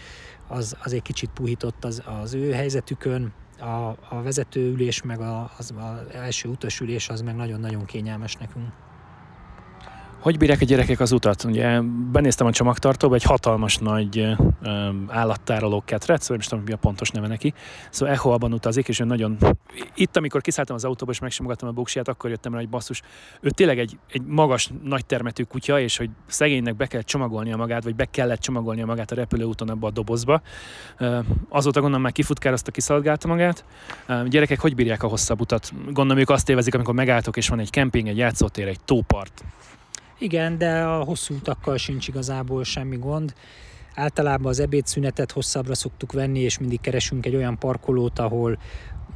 az, 0.49 0.77
az 0.83 0.93
egy 0.93 1.03
kicsit 1.03 1.31
puhított 1.31 1.85
az, 1.85 2.03
az 2.23 2.35
ő 2.35 2.53
helyzetükön. 2.53 3.33
A, 3.61 3.97
a 4.09 4.23
vezetőülés, 4.23 5.03
meg 5.03 5.21
az, 5.21 5.75
az 5.77 6.15
első 6.15 6.49
utasülés 6.49 7.09
az 7.09 7.21
meg 7.21 7.35
nagyon-nagyon 7.35 7.85
kényelmes 7.85 8.35
nekünk. 8.35 8.69
Hogy 10.21 10.39
bírják 10.39 10.61
a 10.61 10.65
gyerekek 10.65 11.01
az 11.01 11.13
utat? 11.13 11.45
Ugye 11.45 11.81
benéztem 12.13 12.47
a 12.47 12.53
csomagtartóba, 12.53 13.15
egy 13.15 13.23
hatalmas 13.23 13.77
nagy 13.77 14.37
állattároló 15.07 15.83
ketrec, 15.85 16.29
vagy 16.29 16.37
most 16.37 16.49
tudom, 16.49 16.65
mi 16.65 16.73
a 16.73 16.77
pontos 16.77 17.11
neve 17.11 17.27
neki. 17.27 17.55
Szóval 17.91 18.15
Echo-ban 18.15 18.53
utazik, 18.53 18.89
és 18.89 19.01
ő 19.01 19.05
nagyon... 19.05 19.39
Itt, 19.95 20.17
amikor 20.17 20.41
kiszálltam 20.41 20.77
az 20.77 20.85
autóba, 20.85 21.11
és 21.11 21.19
megsimogattam 21.19 21.69
a 21.69 21.73
buksiját, 21.73 22.09
akkor 22.09 22.31
jöttem 22.31 22.53
rá, 22.53 22.59
hogy 22.59 22.69
basszus, 22.69 23.03
ő 23.41 23.51
tényleg 23.51 23.79
egy, 23.79 23.99
egy 24.09 24.23
magas, 24.23 24.71
nagy 24.83 25.07
termetű 25.07 25.43
kutya, 25.43 25.81
és 25.81 25.97
hogy 25.97 26.11
szegénynek 26.27 26.77
be 26.77 26.87
kell 26.87 27.03
csomagolnia 27.03 27.57
magát, 27.57 27.85
vagy 27.85 27.95
be 27.95 28.05
kellett 28.05 28.41
csomagolnia 28.41 28.87
magát 28.87 29.11
a 29.11 29.15
repülőúton 29.15 29.69
abba 29.69 29.87
a 29.87 29.91
dobozba. 29.91 30.43
Azóta 31.49 31.81
gondolom 31.81 32.03
már 32.03 32.13
kifutkározta, 32.13 32.71
kiszolgálta 32.71 33.29
magát. 33.29 33.65
Gyerekek 34.29 34.61
hogy 34.61 34.75
bírják 34.75 35.03
a 35.03 35.09
hosszabb 35.09 35.41
utat? 35.41 35.73
Gondolom 35.85 36.19
ők 36.19 36.31
azt 36.31 36.49
élvezik, 36.49 36.75
amikor 36.75 36.95
megálltok, 36.95 37.37
és 37.37 37.49
van 37.49 37.59
egy 37.59 37.71
kemping, 37.71 38.09
egy 38.09 38.17
játszótér, 38.17 38.69
egy 38.69 38.81
tópart. 38.85 39.45
Igen, 40.19 40.59
de 40.59 40.83
a 40.83 41.05
hosszú 41.05 41.35
utakkal 41.35 41.77
sincs 41.77 42.09
igazából 42.09 42.65
semmi 42.65 42.97
gond. 42.97 43.35
Általában 43.95 44.47
az 44.47 44.61
ebédszünetet 44.61 45.33
hosszabbra 45.33 45.75
szoktuk 45.75 46.13
venni, 46.13 46.41
és 46.41 46.59
mindig 46.59 46.81
keresünk 46.81 47.27
egy 47.27 47.35
olyan 47.35 47.59
parkolót, 47.59 48.19
ahol 48.19 48.59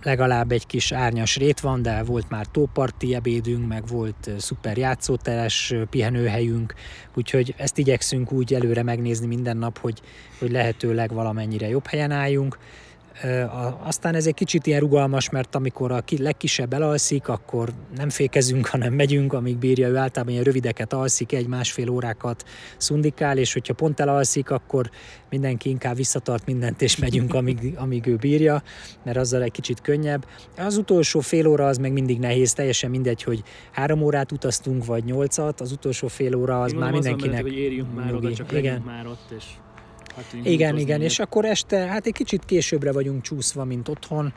legalább 0.03 0.53
egy 0.53 0.67
kis 0.67 0.93
árnyas 0.93 1.37
rét 1.37 1.61
van, 1.61 1.83
de 1.83 2.03
volt 2.03 2.31
már 2.31 2.47
tóparti 2.47 3.15
ebédünk, 3.15 3.69
meg 3.69 3.87
volt 3.87 4.31
szuper 4.39 4.77
játszóteres 4.77 5.75
pihenőhelyünk, 5.91 6.75
úgyhogy 7.15 7.55
ezt 7.57 7.79
igyekszünk 7.79 8.33
úgy 8.33 8.55
előre 8.55 8.83
megnézni 8.83 9.27
minden 9.27 9.57
nap, 9.57 9.79
hogy, 9.79 10.01
hogy 10.39 10.51
lehetőleg 10.51 11.13
valamennyire 11.13 11.69
jobb 11.69 11.87
helyen 11.87 12.11
álljunk. 12.11 12.59
Aztán 13.83 14.15
ez 14.15 14.27
egy 14.27 14.35
kicsit 14.35 14.67
ilyen 14.67 14.81
rugalmas, 14.81 15.31
mert 15.31 15.55
amikor 15.55 15.93
a 15.93 16.03
legkisebb 16.19 16.73
elalszik, 16.73 17.29
akkor 17.29 17.69
nem 17.97 18.09
fékezünk, 18.11 18.67
hanem 18.67 18.93
megyünk, 18.93 19.33
amíg 19.33 19.57
bírja, 19.57 19.89
ő 19.89 19.97
általában 19.97 20.33
ilyen 20.33 20.45
rövideket 20.45 20.93
alszik, 20.93 21.33
egy-másfél 21.33 21.89
órákat 21.89 22.45
szundikál, 22.77 23.39
és 23.39 23.53
hogyha 23.53 23.75
pont 23.75 24.01
elalszik, 24.01 24.51
akkor 24.51 24.91
mindenki 25.31 25.69
inkább 25.69 25.97
visszatart 25.97 26.47
mindent, 26.47 26.83
és 26.83 26.97
megyünk, 26.97 27.35
amíg, 27.35 27.75
amíg 27.77 28.07
ő 28.07 28.17
bírja, 28.17 28.63
mert 29.05 29.17
azzal 29.17 29.43
egy 29.43 29.51
kicsit 29.51 29.81
könnyebb. 29.81 30.27
Az 30.57 30.77
utolsó 30.77 31.21
fél 31.21 31.47
óra 31.47 31.67
az 31.67 31.79
meg 31.79 31.93
mindig 31.93 32.19
nehéz, 32.19 32.53
teljesen 32.53 32.91
mindegy, 32.91 33.23
hogy 33.23 33.43
három 33.71 34.03
órát 34.03 34.33
utaztunk, 34.33 34.85
vagy 34.85 35.05
nyolcat, 35.05 35.61
az 35.61 35.73
utolsó 35.73 36.09
fél 36.09 36.35
óra 36.35 36.63
az 36.63 36.73
Én 36.73 36.79
már 36.79 36.93
mindenkinek... 36.93 37.43
Hogy 37.43 37.59
érjünk 37.59 37.95
már 37.95 38.15
oda, 38.15 38.33
csak 38.33 38.53
Igen. 38.53 38.83
már 38.87 39.07
ott, 39.07 39.31
és 39.37 39.45
Hát 40.17 40.37
igen, 40.43 40.79
igen, 40.79 41.03
és 41.03 41.19
akkor 41.19 41.45
este, 41.45 41.79
hát 41.79 42.07
egy 42.07 42.13
kicsit 42.13 42.45
későbbre 42.45 42.93
vagyunk 42.93 43.23
csúszva, 43.23 43.65
mint 43.65 43.89
otthon, 43.89 44.33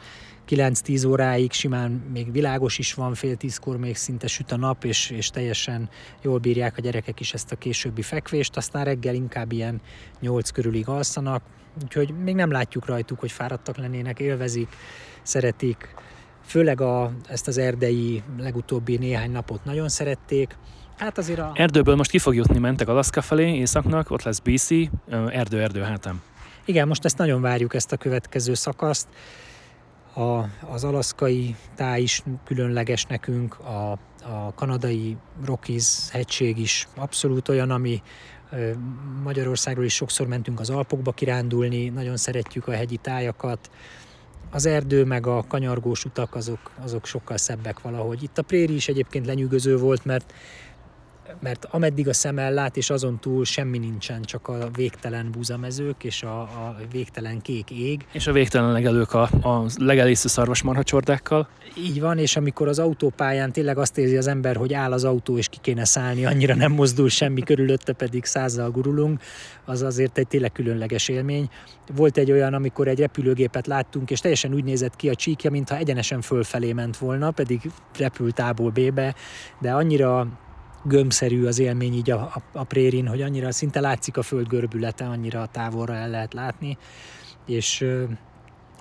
9-10 0.49 1.07
óráig 1.07 1.51
simán 1.51 1.91
még 1.91 2.31
világos 2.31 2.77
is 2.77 2.93
van, 2.93 3.13
fél 3.13 3.35
tízkor 3.35 3.77
még 3.77 3.95
szinte 3.95 4.27
süt 4.27 4.51
a 4.51 4.57
nap, 4.57 4.83
és, 4.83 5.09
és 5.09 5.29
teljesen 5.29 5.89
jól 6.21 6.37
bírják 6.37 6.77
a 6.77 6.81
gyerekek 6.81 7.19
is 7.19 7.33
ezt 7.33 7.51
a 7.51 7.55
későbbi 7.55 8.01
fekvést, 8.01 8.57
aztán 8.57 8.83
reggel 8.83 9.13
inkább 9.13 9.51
ilyen 9.51 9.81
8 10.19 10.49
körülig 10.49 10.87
alszanak, 10.87 11.43
úgyhogy 11.83 12.13
még 12.23 12.35
nem 12.35 12.51
látjuk 12.51 12.85
rajtuk, 12.85 13.19
hogy 13.19 13.31
fáradtak 13.31 13.77
lennének, 13.77 14.19
élvezik, 14.19 14.69
szeretik, 15.23 15.95
főleg 16.45 16.81
a, 16.81 17.11
ezt 17.27 17.47
az 17.47 17.57
erdei 17.57 18.23
legutóbbi 18.37 18.97
néhány 18.97 19.31
napot 19.31 19.63
nagyon 19.63 19.89
szerették, 19.89 20.57
Hát 20.97 21.17
azért 21.17 21.39
a... 21.39 21.51
Erdőből 21.53 21.95
most 21.95 22.09
ki 22.09 22.17
fog 22.17 22.35
jutni, 22.35 22.59
mentek 22.59 22.87
Alaszka 22.87 23.21
felé, 23.21 23.55
északnak, 23.55 24.11
ott 24.11 24.23
lesz 24.23 24.39
BC, 24.39 24.69
erdő, 25.29 25.61
erdő 25.61 25.81
hátam. 25.81 26.21
Igen, 26.65 26.87
most 26.87 27.05
ezt 27.05 27.17
nagyon 27.17 27.41
várjuk, 27.41 27.73
ezt 27.73 27.91
a 27.91 27.97
következő 27.97 28.53
szakaszt. 28.53 29.07
A, 30.13 30.39
az 30.71 30.83
alaszkai 30.83 31.55
táj 31.75 32.01
is 32.01 32.23
különleges 32.45 33.05
nekünk, 33.05 33.59
a, 33.59 33.91
a 34.23 34.53
kanadai 34.55 35.17
Rockies 35.45 36.09
hegység 36.11 36.57
is 36.57 36.87
abszolút 36.95 37.49
olyan, 37.49 37.71
ami 37.71 38.01
Magyarországról 39.23 39.85
is 39.85 39.93
sokszor 39.93 40.27
mentünk 40.27 40.59
az 40.59 40.69
Alpokba 40.69 41.11
kirándulni, 41.11 41.89
nagyon 41.89 42.17
szeretjük 42.17 42.67
a 42.67 42.71
hegyi 42.71 42.97
tájakat, 42.97 43.69
az 44.51 44.65
erdő 44.65 45.05
meg 45.05 45.27
a 45.27 45.45
kanyargós 45.47 46.05
utak 46.05 46.35
azok, 46.35 46.71
azok 46.83 47.05
sokkal 47.05 47.37
szebbek 47.37 47.81
valahogy. 47.81 48.23
Itt 48.23 48.37
a 48.37 48.41
préri 48.41 48.75
is 48.75 48.87
egyébként 48.87 49.25
lenyűgöző 49.25 49.77
volt, 49.77 50.05
mert 50.05 50.33
mert 51.39 51.65
ameddig 51.65 52.07
a 52.07 52.13
szem 52.13 52.35
lát, 52.35 52.77
és 52.77 52.89
azon 52.89 53.19
túl 53.19 53.45
semmi 53.45 53.77
nincsen, 53.77 54.21
csak 54.21 54.47
a 54.47 54.69
végtelen 54.75 55.31
búzamezők 55.31 56.03
és 56.03 56.23
a, 56.23 56.41
a 56.41 56.75
végtelen 56.91 57.41
kék 57.41 57.71
ég. 57.71 58.05
És 58.11 58.27
a 58.27 58.31
végtelen 58.31 58.71
legelők 58.71 59.13
a, 59.13 59.21
a 59.21 59.65
legelésző 59.77 60.27
szarvasmarhacsordákkal. 60.27 61.47
Így 61.77 62.01
van, 62.01 62.17
és 62.17 62.35
amikor 62.35 62.67
az 62.67 62.79
autópályán 62.79 63.51
tényleg 63.51 63.77
azt 63.77 63.97
érzi 63.97 64.17
az 64.17 64.27
ember, 64.27 64.55
hogy 64.55 64.73
áll 64.73 64.91
az 64.91 65.03
autó 65.03 65.37
és 65.37 65.47
ki 65.47 65.57
kéne 65.61 65.85
szállni, 65.85 66.25
annyira 66.25 66.55
nem 66.55 66.71
mozdul 66.71 67.09
semmi 67.09 67.41
körülötte, 67.41 67.93
pedig 67.93 68.25
százzal 68.25 68.71
gurulunk, 68.71 69.21
az 69.65 69.81
azért 69.81 70.17
egy 70.17 70.27
tényleg 70.27 70.51
különleges 70.51 71.07
élmény. 71.07 71.49
Volt 71.95 72.17
egy 72.17 72.31
olyan, 72.31 72.53
amikor 72.53 72.87
egy 72.87 72.99
repülőgépet 72.99 73.67
láttunk, 73.67 74.11
és 74.11 74.19
teljesen 74.19 74.53
úgy 74.53 74.63
nézett 74.63 74.95
ki 74.95 75.09
a 75.09 75.15
csíkja, 75.15 75.51
mintha 75.51 75.77
egyenesen 75.77 76.21
fölfelé 76.21 76.73
ment 76.73 76.97
volna, 76.97 77.31
pedig 77.31 77.71
repült 77.97 78.39
A-ból 78.39 78.71
B-be, 78.71 79.15
de 79.59 79.71
annyira 79.71 80.27
gömbszerű 80.87 81.45
az 81.45 81.59
élmény 81.59 81.93
így 81.93 82.11
a, 82.11 82.19
a, 82.19 82.41
a 82.53 82.63
prérin, 82.63 83.07
hogy 83.07 83.21
annyira 83.21 83.51
szinte 83.51 83.79
látszik 83.79 84.17
a 84.17 84.21
föld 84.21 84.47
görbülete, 84.47 85.05
annyira 85.05 85.47
távolra 85.51 85.93
el 85.93 86.09
lehet 86.09 86.33
látni, 86.33 86.77
és 87.45 87.85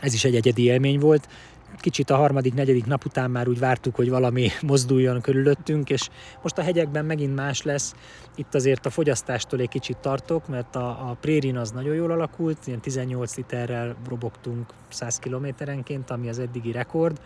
ez 0.00 0.14
is 0.14 0.25
egy 0.25 0.34
egyedi 0.34 0.62
élmény 0.62 0.99
volt. 0.99 1.28
Kicsit 1.80 2.11
a 2.11 2.16
harmadik, 2.16 2.54
negyedik 2.54 2.87
nap 2.87 3.04
után 3.04 3.30
már 3.30 3.49
úgy 3.49 3.58
vártuk, 3.58 3.94
hogy 3.94 4.08
valami 4.08 4.49
mozduljon 4.62 5.20
körülöttünk, 5.20 5.90
és 5.90 6.08
most 6.42 6.58
a 6.58 6.62
hegyekben 6.62 7.04
megint 7.04 7.34
más 7.34 7.62
lesz. 7.62 7.94
Itt 8.34 8.54
azért 8.54 8.87
a 8.87 8.90
fogyasztástól 8.90 9.61
egy 9.61 9.68
kicsit 9.68 9.96
tartok, 9.96 10.49
mert 10.49 10.76
a, 10.76 10.88
a 10.88 11.16
prérin 11.20 11.56
az 11.56 11.70
nagyon 11.70 11.94
jól 11.94 12.11
alakult, 12.11 12.66
ilyen 12.66 12.80
18 12.80 13.37
literrel 13.37 13.96
robogtunk 14.08 14.73
100 14.88 15.18
kilométerenként, 15.18 16.11
ami 16.11 16.28
az 16.28 16.38
eddigi 16.38 16.73
rekord, 16.73 17.20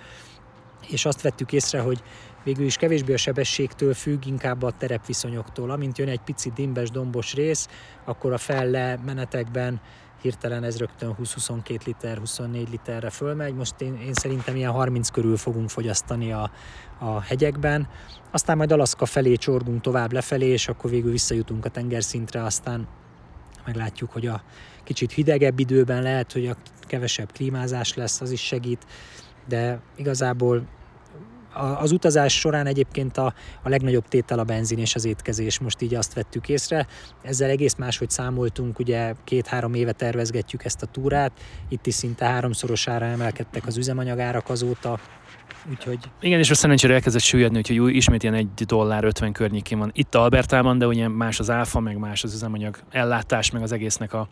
és 0.87 1.05
azt 1.05 1.23
vettük 1.23 1.53
észre, 1.53 1.81
hogy 1.81 2.03
végül 2.49 2.67
is 2.67 2.77
kevésbé 2.77 3.13
a 3.13 3.17
sebességtől 3.17 3.95
függ, 3.95 4.27
inkább 4.27 4.63
a 4.63 4.71
terepviszonyoktól. 4.71 5.71
Amint 5.71 5.99
jön 5.99 6.09
egy 6.09 6.21
pici 6.21 6.53
dimbes, 6.55 6.91
dombos 6.91 7.35
rész, 7.35 7.69
akkor 8.05 8.33
a 8.33 8.39
felle 8.39 8.99
menetekben 9.05 9.81
hirtelen 10.23 10.65
ez 10.65 10.79
rögtön 10.79 11.17
20-22 11.23 11.85
liter, 11.85 12.19
24 12.19 12.71
literre 12.71 13.11
fölmegy. 13.11 13.55
Most 13.55 13.81
én, 13.81 13.95
én 13.95 14.13
szerintem 14.13 14.57
ilyen 14.57 14.71
30 14.71 15.09
körül 15.09 15.37
fogunk 15.37 15.71
fogyasztani 15.71 16.33
a, 16.33 16.51
a 16.99 17.21
hegyekben. 17.21 17.89
Aztán 18.31 18.57
majd 18.57 18.73
Alaszka 18.73 19.07
felé 19.07 19.35
csorgunk 19.35 19.81
tovább 19.81 20.13
lefelé, 20.13 20.47
és 20.47 20.69
akkor 20.69 20.91
végül 20.91 21.11
visszajutunk 21.11 21.65
a 21.65 21.69
tengerszintre, 21.69 22.43
aztán 22.43 22.89
meglátjuk, 23.65 24.13
hogy 24.13 24.27
a 24.27 24.43
kicsit 24.85 25.13
hidegebb 25.13 25.59
időben 25.59 26.03
lehet, 26.03 26.33
hogy 26.33 26.47
a 26.47 26.57
kevesebb 26.81 27.33
klímázás 27.33 27.95
lesz, 27.95 28.21
az 28.21 28.31
is 28.31 28.41
segít, 28.41 28.87
de 29.49 29.81
igazából 29.97 30.67
az 31.59 31.93
utazás 31.93 32.39
során 32.39 32.67
egyébként 32.67 33.17
a, 33.17 33.35
a 33.63 33.69
legnagyobb 33.69 34.09
tétel 34.09 34.39
a 34.39 34.45
benzin 34.45 34.79
és 34.79 34.95
az 34.95 35.05
étkezés, 35.05 35.59
most 35.59 35.83
így 35.83 35.95
azt 35.95 36.15
vettük 36.15 36.49
észre. 36.49 36.87
Ezzel 37.23 37.51
egész 37.51 37.75
máshogy 37.75 38.11
számoltunk, 38.11 38.79
ugye 38.79 39.15
két-három 39.25 39.75
éve 39.75 39.93
tervezgetjük 39.93 40.65
ezt 40.65 40.83
a 40.83 40.87
túrát, 40.87 41.33
itt 41.69 41.87
is 41.87 41.95
szinte 41.95 42.25
háromszorosára 42.25 43.05
emelkedtek 43.05 43.67
az 43.67 43.77
üzemanyagárak 43.77 44.49
azóta, 44.49 44.99
Úgyhogy... 45.71 45.99
Igen, 46.21 46.39
és 46.39 46.51
a 46.51 46.55
szerencsére 46.55 46.95
elkezdett 46.95 47.23
süllyedni, 47.23 47.59
úgyhogy 47.59 47.95
ismét 47.95 48.23
ilyen 48.23 48.35
egy 48.35 48.49
dollár 48.67 49.05
50 49.05 49.33
környékén 49.33 49.79
van 49.79 49.91
itt 49.95 50.15
Albertában, 50.15 50.79
de 50.79 50.87
ugye 50.87 51.09
más 51.09 51.39
az 51.39 51.51
áfa, 51.51 51.81
meg 51.81 51.99
más 51.99 52.25
az 52.25 52.35
üzemanyag 52.35 52.79
ellátás, 52.91 53.51
meg 53.51 53.63
az 53.63 53.73
egésznek 53.73 54.13
a, 54.13 54.29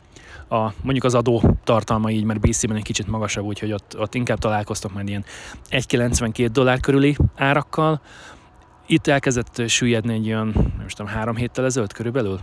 a 0.48 0.72
mondjuk 0.82 1.04
az 1.04 1.14
adó 1.14 1.42
tartalma 1.64 2.10
így, 2.10 2.24
mert 2.24 2.40
BC-ben 2.40 2.76
egy 2.76 2.82
kicsit 2.82 3.06
magasabb, 3.06 3.44
úgyhogy 3.44 3.72
ott, 3.72 3.98
ott 3.98 4.14
inkább 4.14 4.38
találkoztok 4.38 4.92
majd 4.92 5.08
ilyen 5.08 5.24
1,92 5.70 6.48
dollár 6.52 6.80
körüli 6.80 7.16
árakkal. 7.36 8.00
Itt 8.86 9.06
elkezdett 9.06 9.68
süllyedni 9.68 10.14
egy 10.14 10.26
olyan, 10.26 10.52
nem 10.54 10.86
tudom, 10.88 11.12
három 11.12 11.36
héttel 11.36 11.64
ezelőtt 11.64 11.92
körülbelül 11.92 12.38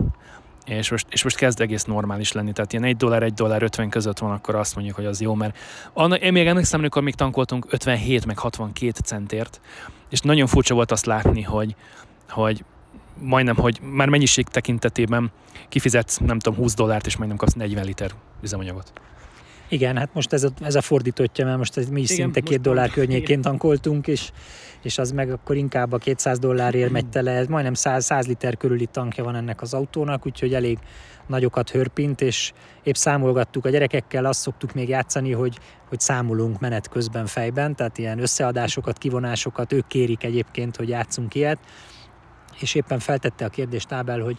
és 0.65 0.91
most, 0.91 1.08
és 1.10 1.24
most 1.24 1.36
kezd 1.36 1.62
egész 1.62 1.84
normális 1.84 2.32
lenni, 2.32 2.51
tehát 2.51 2.74
ilyen 2.74 2.84
1 2.84 2.98
dollár, 2.98 3.24
1 3.24 3.34
dollár 3.34 3.63
50 3.63 3.89
között 3.89 4.20
van, 4.20 4.32
akkor 4.32 4.55
azt 4.55 4.75
mondjuk, 4.75 4.96
hogy 4.96 5.05
az 5.05 5.22
jó, 5.22 5.34
mert 5.34 5.58
annak, 5.93 6.22
én 6.22 6.32
még 6.32 6.48
emlékszem, 6.48 6.79
amikor 6.79 7.01
még 7.01 7.15
tankoltunk 7.15 7.65
57 7.70 8.25
meg 8.25 8.38
62 8.38 8.91
centért, 9.03 9.62
és 10.10 10.20
nagyon 10.20 10.48
furcsa 10.48 10.74
volt 10.74 10.91
azt 10.91 11.05
látni, 11.05 11.41
hogy, 11.41 11.75
hogy 12.29 12.65
majdnem, 13.20 13.55
hogy 13.55 13.79
már 13.82 14.10
mennyiség 14.10 14.48
tekintetében 14.48 15.32
kifizetsz, 15.70 16.17
nem 16.17 16.39
tudom, 16.39 16.60
20 16.60 16.74
dollárt, 16.74 17.05
és 17.05 17.17
majdnem 17.17 17.38
kapsz 17.38 17.53
40 17.53 17.86
liter 17.86 18.12
üzemanyagot. 18.41 18.93
Igen, 19.74 19.98
hát 19.98 20.13
most 20.13 20.34
ez 20.34 20.44
a, 20.44 20.50
ez 20.62 20.75
a 20.75 20.82
fordítottja, 20.82 21.46
mert 21.46 21.58
most 21.58 21.89
mi 21.89 22.01
is 22.01 22.10
Igen, 22.10 22.24
szinte 22.24 22.39
két 22.39 22.62
dollár 22.62 22.89
környékén 22.89 23.42
tankoltunk, 23.42 24.08
és, 24.08 24.32
és 24.82 24.98
az 24.98 25.12
meg 25.12 25.32
akkor 25.32 25.56
inkább 25.56 25.92
a 25.92 25.98
200 25.98 26.39
dollárért 26.39 26.92
megy 26.92 27.10
tele, 27.10 27.46
majdnem 27.50 27.74
100, 27.74 28.06
100 28.06 28.27
liter 28.27 28.58
körüli 28.58 28.86
tankja 28.86 29.24
van 29.24 29.36
ennek 29.36 29.62
az 29.62 29.74
autónak, 29.74 30.25
úgyhogy 30.25 30.53
elég 30.53 30.77
nagyokat 31.27 31.70
hörpint, 31.70 32.22
és 32.22 32.53
épp 32.84 32.94
számolgattuk 32.94 33.65
a 33.65 33.70
gyerekekkel, 33.70 34.25
azt 34.25 34.39
szoktuk 34.39 34.74
még 34.74 34.89
játszani, 34.89 35.32
hogy, 35.32 35.58
hogy 35.89 36.00
számolunk 36.00 36.60
menet 36.60 36.89
közben 36.89 37.25
fejben, 37.25 37.75
tehát 37.75 37.98
ilyen 37.98 38.20
összeadásokat, 38.20 38.98
kivonásokat, 38.98 39.74
ők 39.74 39.88
kérik 39.88 40.24
egyébként, 40.24 40.75
hogy 40.75 40.89
játszunk 40.89 41.36
ilyet, 41.36 41.60
és 42.60 42.75
éppen 42.75 43.00
feltette 43.00 43.46
a 43.46 43.50
kérdést 43.50 43.92
Ábel, 43.92 44.20
hogy 44.20 44.38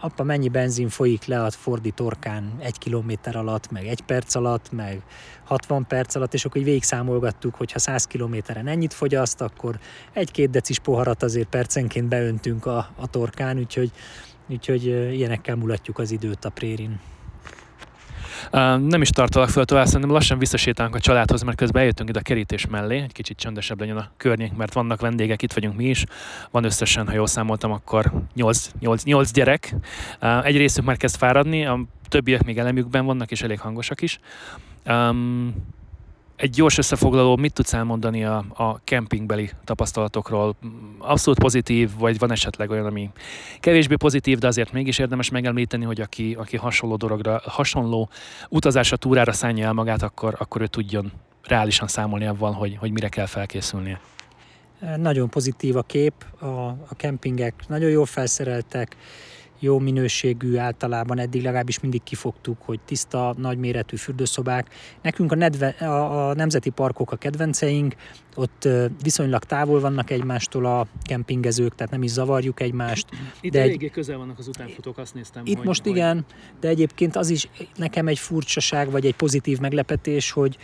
apa 0.00 0.22
mennyi 0.22 0.48
benzin 0.48 0.88
folyik 0.88 1.24
le 1.24 1.42
a 1.42 1.50
Fordi 1.50 1.90
torkán 1.90 2.52
egy 2.58 2.78
kilométer 2.78 3.36
alatt, 3.36 3.70
meg 3.70 3.86
egy 3.86 4.00
perc 4.00 4.34
alatt, 4.34 4.72
meg 4.72 5.02
60 5.44 5.86
perc 5.86 6.14
alatt, 6.14 6.34
és 6.34 6.44
akkor 6.44 6.56
így 6.56 6.66
végigszámolgattuk, 6.66 7.54
hogy 7.54 7.72
ha 7.72 7.78
100 7.78 8.04
kilométeren 8.04 8.66
ennyit 8.66 8.92
fogyaszt, 8.92 9.40
akkor 9.40 9.78
egy-két 10.12 10.50
decis 10.50 10.78
poharat 10.78 11.22
azért 11.22 11.48
percenként 11.48 12.08
beöntünk 12.08 12.66
a, 12.66 12.88
a 12.96 13.06
torkán, 13.06 13.58
úgyhogy, 13.58 13.90
úgyhogy 14.48 14.84
ilyenekkel 14.86 15.56
mulatjuk 15.56 15.98
az 15.98 16.10
időt 16.10 16.44
a 16.44 16.50
prérin. 16.50 17.00
Nem 18.88 19.00
is 19.00 19.10
tartalak 19.10 19.48
fel 19.48 19.64
tovább, 19.64 19.86
szerintem 19.86 20.10
lassan 20.10 20.38
visszasétálunk 20.38 20.94
a 20.94 21.00
családhoz, 21.00 21.42
mert 21.42 21.56
közben 21.56 21.80
eljöttünk 21.80 22.08
ide 22.08 22.18
a 22.18 22.22
kerítés 22.22 22.66
mellé, 22.66 22.98
egy 22.98 23.12
kicsit 23.12 23.36
csöndesebb 23.36 23.80
legyen 23.80 23.96
a 23.96 24.10
környék, 24.16 24.52
mert 24.52 24.72
vannak 24.72 25.00
vendégek, 25.00 25.42
itt 25.42 25.52
vagyunk 25.52 25.76
mi 25.76 25.84
is. 25.84 26.04
Van 26.50 26.64
összesen, 26.64 27.06
ha 27.06 27.14
jól 27.14 27.26
számoltam, 27.26 27.72
akkor 27.72 28.12
8, 28.34 28.70
8, 28.80 29.02
8 29.02 29.32
gyerek. 29.32 29.74
Egy 30.42 30.56
részük 30.56 30.84
már 30.84 30.96
kezd 30.96 31.16
fáradni, 31.16 31.66
a 31.66 31.80
többiek 32.08 32.44
még 32.44 32.58
elemükben 32.58 33.04
vannak, 33.04 33.30
és 33.30 33.42
elég 33.42 33.60
hangosak 33.60 34.02
is. 34.02 34.18
Egy 36.36 36.50
gyors 36.50 36.78
összefoglaló, 36.78 37.36
mit 37.36 37.52
tudsz 37.52 37.72
elmondani 37.72 38.24
a, 38.24 38.44
a 38.54 38.80
kempingbeli 38.84 39.50
tapasztalatokról? 39.64 40.56
Abszolút 40.98 41.38
pozitív, 41.38 41.90
vagy 41.98 42.18
van 42.18 42.30
esetleg 42.30 42.70
olyan, 42.70 42.86
ami 42.86 43.10
kevésbé 43.60 43.94
pozitív, 43.94 44.38
de 44.38 44.46
azért 44.46 44.72
mégis 44.72 44.98
érdemes 44.98 45.30
megemlíteni, 45.30 45.84
hogy 45.84 46.00
aki, 46.00 46.34
aki 46.38 46.56
hasonló 46.56 46.96
dologra, 46.96 47.40
hasonló 47.44 48.08
utazásra, 48.48 48.96
túrára 48.96 49.32
szállja 49.32 49.66
el 49.66 49.72
magát, 49.72 50.02
akkor, 50.02 50.34
akkor 50.38 50.60
ő 50.60 50.66
tudjon 50.66 51.12
reálisan 51.42 51.88
számolni 51.88 52.26
avval, 52.26 52.52
hogy, 52.52 52.76
hogy 52.76 52.90
mire 52.90 53.08
kell 53.08 53.26
felkészülnie. 53.26 54.00
Nagyon 54.96 55.28
pozitív 55.28 55.76
a 55.76 55.82
kép, 55.82 56.12
a, 56.38 56.46
a 56.68 56.94
kempingek 56.96 57.54
nagyon 57.68 57.90
jól 57.90 58.06
felszereltek, 58.06 58.96
jó 59.64 59.78
minőségű 59.78 60.56
általában, 60.56 61.18
eddig 61.18 61.42
legalábbis 61.42 61.80
mindig 61.80 62.02
kifogtuk, 62.02 62.56
hogy 62.62 62.80
tiszta, 62.80 63.34
nagyméretű 63.38 63.96
fürdőszobák. 63.96 64.74
Nekünk 65.02 65.32
a, 65.32 65.34
nedve, 65.34 65.68
a, 65.68 66.28
a 66.28 66.34
nemzeti 66.34 66.70
parkok 66.70 67.12
a 67.12 67.16
kedvenceink, 67.16 67.94
ott 68.34 68.68
viszonylag 69.02 69.44
távol 69.44 69.80
vannak 69.80 70.10
egymástól 70.10 70.66
a 70.66 70.86
kempingezők, 71.02 71.74
tehát 71.74 71.92
nem 71.92 72.02
is 72.02 72.10
zavarjuk 72.10 72.60
egymást. 72.60 73.06
Itt 73.40 73.52
de 73.52 73.60
eléggé 73.60 73.84
egy... 73.84 73.90
közel 73.90 74.18
vannak 74.18 74.38
az 74.38 74.48
utánfutók, 74.48 74.98
azt 74.98 75.14
néztem. 75.14 75.42
Itt 75.46 75.56
hogy, 75.56 75.66
most 75.66 75.82
hogy... 75.82 75.90
igen, 75.90 76.24
de 76.60 76.68
egyébként 76.68 77.16
az 77.16 77.30
is 77.30 77.48
nekem 77.76 78.08
egy 78.08 78.18
furcsaság, 78.18 78.90
vagy 78.90 79.06
egy 79.06 79.14
pozitív 79.14 79.58
meglepetés, 79.58 80.30
hogy 80.30 80.56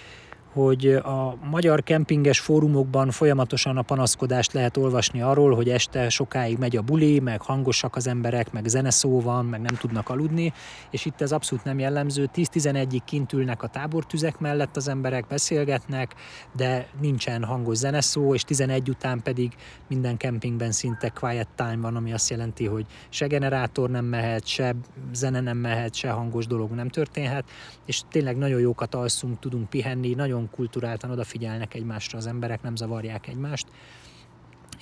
hogy 0.53 0.87
a 0.87 1.37
magyar 1.51 1.83
kempinges 1.83 2.41
fórumokban 2.41 3.11
folyamatosan 3.11 3.77
a 3.77 3.83
panaszkodást 3.83 4.53
lehet 4.53 4.77
olvasni 4.77 5.23
arról, 5.23 5.55
hogy 5.55 5.69
este 5.69 6.09
sokáig 6.09 6.59
megy 6.59 6.77
a 6.77 6.83
buli, 6.83 7.21
meg 7.21 7.43
hangosak 7.43 7.97
az 7.97 8.07
emberek, 8.07 8.53
meg 8.53 8.67
zeneszó 8.67 9.21
van, 9.21 9.45
meg 9.45 9.61
nem 9.61 9.75
tudnak 9.75 10.09
aludni, 10.09 10.53
és 10.91 11.05
itt 11.05 11.21
ez 11.21 11.33
abszolút 11.33 11.65
nem 11.65 11.79
jellemző. 11.79 12.29
10-11-ig 12.35 13.01
kint 13.05 13.33
ülnek 13.33 13.63
a 13.63 13.67
tábortüzek 13.67 14.39
mellett 14.39 14.77
az 14.77 14.89
emberek, 14.89 15.27
beszélgetnek, 15.27 16.15
de 16.57 16.87
nincsen 17.01 17.45
hangos 17.45 17.77
zeneszó, 17.77 18.35
és 18.35 18.43
11 18.43 18.89
után 18.89 19.23
pedig 19.23 19.53
minden 19.89 20.17
kempingben 20.17 20.73
szinte 20.73 21.09
quiet 21.09 21.49
time 21.57 21.79
van, 21.81 21.97
ami 21.97 22.13
azt 22.13 22.31
jelenti, 22.31 22.67
hogy 22.67 22.87
se 23.09 23.27
generátor 23.27 23.91
nem 23.91 24.05
mehet, 24.05 24.47
se 24.47 24.75
zene 25.13 25.41
nem 25.41 25.57
mehet, 25.57 25.95
se 25.95 26.11
hangos 26.11 26.47
dolog 26.47 26.71
nem 26.71 26.89
történhet, 26.89 27.45
és 27.87 28.01
tényleg 28.11 28.37
nagyon 28.37 28.61
jókat 28.61 28.95
alszunk, 28.95 29.39
tudunk 29.39 29.69
pihenni, 29.69 30.15
nagyon 30.15 30.40
nagyon 30.41 30.55
kulturáltan 30.57 31.11
odafigyelnek 31.11 31.75
egymásra 31.75 32.19
az 32.19 32.27
emberek, 32.27 32.63
nem 32.63 32.77
zavarják 32.77 33.27
egymást. 33.27 33.67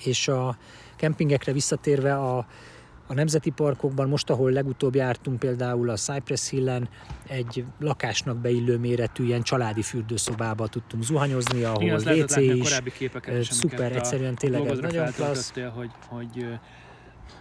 És 0.03 0.27
a 0.27 0.57
kempingekre 0.95 1.51
visszatérve 1.51 2.15
a, 2.15 2.37
a 3.07 3.13
nemzeti 3.13 3.49
parkokban, 3.49 4.09
most 4.09 4.29
ahol 4.29 4.51
legutóbb 4.51 4.95
jártunk 4.95 5.39
például 5.39 5.89
a 5.89 5.95
Cypress 5.95 6.49
Hillen, 6.49 6.89
egy 7.27 7.65
lakásnak 7.79 8.37
beillő 8.37 8.77
méretű 8.77 9.25
ilyen 9.25 9.41
családi 9.41 9.81
fürdőszobába 9.81 10.67
tudtunk 10.67 11.03
zuhanyozni, 11.03 11.63
ahol 11.63 11.83
Igen, 11.83 12.19
WC 12.19 12.35
is. 12.35 12.81
Képeket, 12.97 13.43
szuper, 13.43 13.95
egyszerűen 13.95 14.35
tényleg 14.35 14.65
ez 14.65 14.79
nagyon 14.79 15.11
klassz. 15.11 15.53
Hogy, 15.75 15.91
hogy 16.07 16.45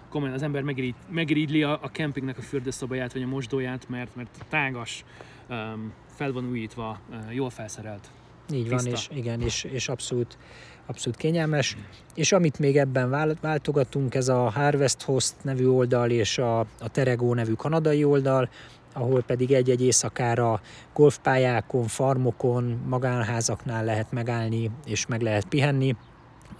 komolyan 0.08 0.34
az 0.34 0.42
ember 0.42 0.62
megirigy, 0.62 0.94
megirigyli 1.10 1.62
a, 1.62 1.78
a 1.82 1.88
kempingnek 1.90 2.38
a 2.38 2.42
fürdőszobáját, 2.42 3.12
vagy 3.12 3.22
a 3.22 3.26
mosdóját, 3.26 3.88
mert, 3.88 4.16
mert 4.16 4.44
tágas, 4.48 5.04
um, 5.48 5.92
fel 6.18 6.32
van 6.32 6.48
újítva, 6.50 6.98
jól 7.30 7.50
felszerelt. 7.50 8.10
Így 8.52 8.68
tiszta. 8.68 8.76
van, 8.76 8.92
és 8.92 9.08
igen, 9.12 9.40
és, 9.40 9.64
és 9.64 9.88
abszolút, 9.88 10.38
abszolút 10.86 11.18
kényelmes. 11.18 11.76
És 12.14 12.32
amit 12.32 12.58
még 12.58 12.76
ebben 12.76 13.36
váltogatunk, 13.40 14.14
ez 14.14 14.28
a 14.28 14.50
Harvest 14.50 15.02
Host 15.02 15.34
nevű 15.42 15.66
oldal 15.66 16.10
és 16.10 16.38
a, 16.38 16.58
a 16.60 16.88
Terego 16.92 17.34
nevű 17.34 17.52
kanadai 17.52 18.04
oldal, 18.04 18.48
ahol 18.92 19.22
pedig 19.22 19.52
egy-egy 19.52 19.82
éjszakára 19.82 20.60
golfpályákon, 20.94 21.86
farmokon, 21.86 22.64
magánházaknál 22.86 23.84
lehet 23.84 24.12
megállni 24.12 24.70
és 24.84 25.06
meg 25.06 25.20
lehet 25.20 25.48
pihenni. 25.48 25.96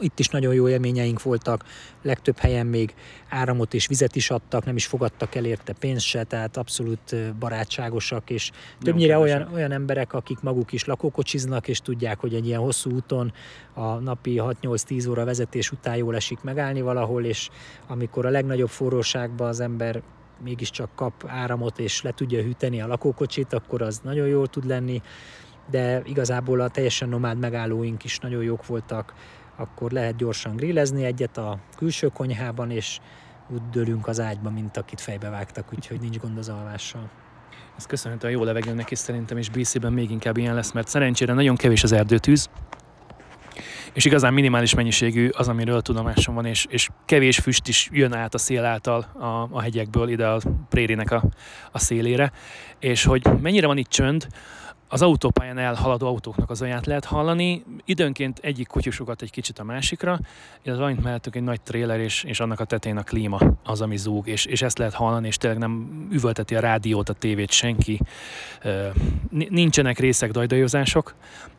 Itt 0.01 0.19
is 0.19 0.29
nagyon 0.29 0.55
jó 0.55 0.69
élményeink 0.69 1.23
voltak, 1.23 1.65
legtöbb 2.03 2.39
helyen 2.39 2.67
még 2.67 2.95
áramot 3.29 3.75
és 3.75 3.87
vizet 3.87 4.17
is 4.17 4.31
adtak, 4.31 4.65
nem 4.65 4.77
is 4.77 4.87
fogadtak 4.87 5.35
el 5.35 5.45
érte 5.45 5.73
pénzt 5.73 6.05
se, 6.05 6.25
tehát 6.25 6.57
abszolút 6.57 7.35
barátságosak, 7.39 8.31
és 8.31 8.51
többnyire 8.81 9.19
olyan, 9.19 9.49
olyan 9.55 9.73
emberek, 9.73 10.13
akik 10.13 10.41
maguk 10.41 10.73
is 10.73 10.85
lakókocsiznak, 10.85 11.69
és 11.69 11.81
tudják, 11.81 12.19
hogy 12.19 12.35
egy 12.35 12.47
ilyen 12.47 12.61
hosszú 12.61 12.91
úton 12.91 13.33
a 13.75 13.95
napi 13.95 14.41
6-8-10 14.43 15.11
óra 15.11 15.25
vezetés 15.25 15.71
után 15.71 15.97
jól 15.97 16.15
esik 16.15 16.41
megállni 16.43 16.81
valahol, 16.81 17.25
és 17.25 17.49
amikor 17.87 18.27
a 18.27 18.31
legnagyobb 18.31 18.69
forróságban 18.69 19.49
az 19.49 19.61
ember 19.61 20.03
mégiscsak 20.45 20.91
kap 20.95 21.25
áramot 21.27 21.79
és 21.79 22.03
le 22.03 22.13
tudja 22.13 22.43
hűteni 22.43 22.81
a 22.81 22.87
lakókocsit, 22.87 23.53
akkor 23.53 23.83
az 23.83 24.01
nagyon 24.03 24.27
jól 24.27 24.47
tud 24.47 24.67
lenni, 24.67 25.03
de 25.71 26.03
igazából 26.05 26.61
a 26.61 26.69
teljesen 26.69 27.09
nomád 27.09 27.39
megállóink 27.39 28.05
is 28.05 28.19
nagyon 28.19 28.43
jók 28.43 28.67
voltak, 28.67 29.15
akkor 29.59 29.91
lehet 29.91 30.17
gyorsan 30.17 30.57
grillezni 30.57 31.05
egyet 31.05 31.39
a 31.39 31.59
külső 31.77 32.07
konyhában, 32.07 32.71
és 32.71 32.99
úgy 33.49 33.61
dőlünk 33.71 34.07
az 34.07 34.21
ágyba, 34.21 34.51
mint 34.51 34.77
akit 34.77 35.01
fejbe 35.01 35.29
vágtak, 35.29 35.73
úgyhogy 35.75 36.01
nincs 36.01 36.19
gond 36.19 36.39
az 36.39 36.49
alvással. 36.49 37.11
Ez 37.77 37.87
köszönhető 37.87 38.27
a 38.27 38.31
jó 38.31 38.45
levegőnek 38.45 38.91
is 38.91 38.99
szerintem, 38.99 39.37
és 39.37 39.49
BC-ben 39.49 39.93
még 39.93 40.11
inkább 40.11 40.37
ilyen 40.37 40.55
lesz, 40.55 40.73
mert 40.73 40.89
szerencsére 40.89 41.33
nagyon 41.33 41.57
kevés 41.57 41.83
az 41.83 41.93
erdőtűz, 41.93 42.49
és 43.93 44.05
igazán 44.05 44.33
minimális 44.33 44.75
mennyiségű 44.75 45.29
az, 45.29 45.49
amiről 45.49 45.83
tudomásom 45.83 46.35
van, 46.35 46.45
és, 46.45 46.67
és 46.69 46.89
kevés 47.05 47.39
füst 47.39 47.69
is 47.69 47.89
jön 47.93 48.15
át 48.15 48.35
a 48.35 48.39
szél 48.39 48.65
által 48.65 48.99
a, 49.01 49.49
a 49.51 49.61
hegyekből 49.61 50.09
ide 50.09 50.27
a 50.27 50.41
prérinek 50.69 51.11
a, 51.11 51.23
a 51.73 51.79
szélére, 51.79 52.33
és 52.79 53.05
hogy 53.05 53.27
mennyire 53.41 53.67
van 53.67 53.77
itt 53.77 53.89
csönd, 53.89 54.27
az 54.89 55.03
autópályán 55.03 55.59
elhaladó 55.59 56.07
autóknak 56.07 56.51
az 56.51 56.59
zaját 56.59 56.87
lehet 56.87 57.05
hallani, 57.05 57.65
időnként 57.85 58.39
egyik 58.43 58.67
kutyusokat 58.67 59.23
egy 59.23 59.31
kicsit 59.31 59.59
a 59.59 59.65
másikra, 59.65 60.19
illetve 60.63 60.85
van 60.85 60.93
itt 60.93 61.03
mellettük 61.03 61.37
egy 61.37 61.43
nagy 61.43 61.61
tréler, 61.61 62.01
és, 62.01 62.25
és 62.25 62.41
annak 62.41 62.61
a 62.61 62.65
tetején 62.65 62.97
a 62.99 63.03
klíma 63.03 63.41
az, 63.65 63.81
ami 63.81 63.97
zúg, 63.97 64.29
és, 64.29 64.45
és 64.45 64.63
ezt 64.63 64.79
lehet 64.79 64.95
hallani, 64.95 65.27
és 65.27 65.37
tényleg 65.37 65.59
nem 65.59 66.07
üvölteti 66.13 66.55
a 66.55 66.61
rádiót, 66.61 67.09
a 67.09 67.13
tévét 67.13 67.51
senki. 67.51 68.01
Nincsenek 69.31 69.99
részek, 69.99 70.31
dajdajozások, 70.31 71.15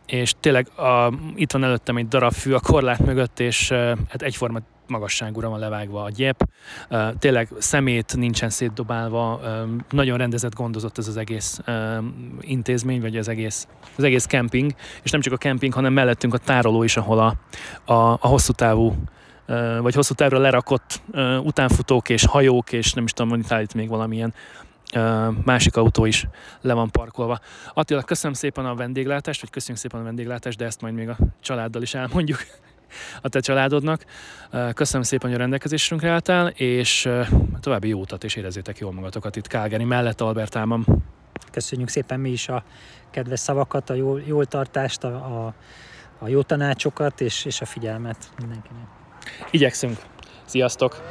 és 0.06 0.34
tényleg 0.40 0.68
a, 0.78 1.14
itt 1.36 1.52
van 1.52 1.64
előttem 1.64 1.98
egy 1.98 2.08
darab 2.08 2.34
fű 2.34 2.54
a 2.54 2.60
korlát 2.60 3.06
mögött, 3.06 3.40
és 3.40 3.70
hát 4.08 4.22
egyforma 4.22 4.60
magasságúra 4.90 5.50
van 5.50 5.60
levágva 5.60 6.04
a 6.04 6.10
gyep. 6.10 6.50
Tényleg 7.20 7.50
szemét 7.58 8.16
nincsen 8.16 8.50
szétdobálva, 8.50 9.42
nagyon 9.90 10.18
rendezett, 10.18 10.56
gondozott 10.56 10.98
ez 10.98 11.08
az 11.08 11.18
egész 11.18 11.60
intézmény, 12.40 13.02
vagy 13.02 13.18
az 13.18 13.28
egész, 13.28 13.68
az 13.98 14.04
egész 14.04 14.26
kemping, 14.26 14.72
és 15.04 15.12
nem 15.12 15.22
csak 15.22 15.34
a 15.34 15.38
kemping, 15.38 15.74
hanem 15.74 15.94
mellettünk 15.94 16.34
a 16.34 16.38
tároló 16.38 16.84
is, 16.84 16.98
ahol 16.98 17.20
a, 17.20 17.36
a, 17.94 18.12
a 18.12 18.28
hosszú 18.28 18.54
távú 18.54 18.96
vagy 19.82 19.96
hosszú 19.96 20.14
távra 20.14 20.38
lerakott 20.38 21.02
utánfutók 21.44 22.10
és 22.10 22.26
hajók, 22.26 22.72
és 22.72 22.94
nem 22.94 23.04
is 23.04 23.12
tudom, 23.12 23.32
hogy 23.32 23.62
itt 23.62 23.74
még 23.74 23.90
valamilyen 23.90 24.34
másik 25.46 25.76
autó 25.76 26.06
is 26.06 26.28
le 26.62 26.74
van 26.74 26.90
parkolva. 26.90 27.40
Attila, 27.74 28.02
köszönöm 28.02 28.34
szépen 28.34 28.66
a 28.66 28.76
vendéglátást, 28.76 29.42
vagy 29.42 29.50
köszönjük 29.50 29.82
szépen 29.82 30.00
a 30.00 30.04
vendéglátást, 30.04 30.58
de 30.58 30.66
ezt 30.66 30.82
majd 30.82 30.94
még 30.94 31.10
a 31.10 31.18
családdal 31.42 31.82
is 31.82 31.94
elmondjuk 31.94 32.40
a 33.22 33.30
te 33.30 33.40
családodnak. 33.40 34.06
Köszönöm 34.74 35.04
szépen, 35.04 35.30
hogy 35.30 35.38
a 35.38 35.42
rendelkezésünkre 35.42 36.10
álltál, 36.10 36.48
és 36.48 37.10
további 37.60 37.88
jó 37.88 38.00
utat, 38.00 38.24
és 38.24 38.36
érezzétek 38.36 38.78
jól 38.78 38.92
magatokat 38.92 39.36
itt 39.36 39.48
Kálgeri 39.48 39.84
mellett 39.84 40.22
Albertában. 40.22 40.86
Köszönjük 41.52 41.90
szépen 41.90 42.20
mi 42.20 42.30
is 42.30 42.50
a 42.50 42.64
kedves 43.12 43.40
szavakat, 43.40 43.90
a 43.90 43.94
jól, 43.94 44.22
jól 44.26 44.46
tartást, 44.46 45.04
a, 45.04 45.08
a, 45.08 45.54
a 46.20 46.28
jó 46.28 46.42
tanácsokat 46.42 47.22
és, 47.22 47.46
és 47.46 47.62
a 47.62 47.66
figyelmet 47.66 48.32
mindenkinek. 48.38 48.86
Igyekszünk. 49.52 49.98
Sziasztok! 50.46 51.02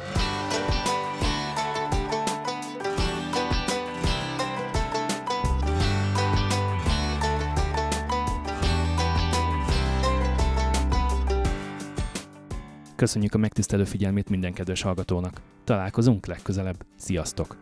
Köszönjük 12.99 13.33
a 13.33 13.37
megtisztelő 13.37 13.83
figyelmét 13.83 14.29
minden 14.29 14.53
kedves 14.53 14.81
hallgatónak. 14.81 15.41
Találkozunk 15.63 16.25
legközelebb. 16.25 16.85
Sziasztok! 16.95 17.57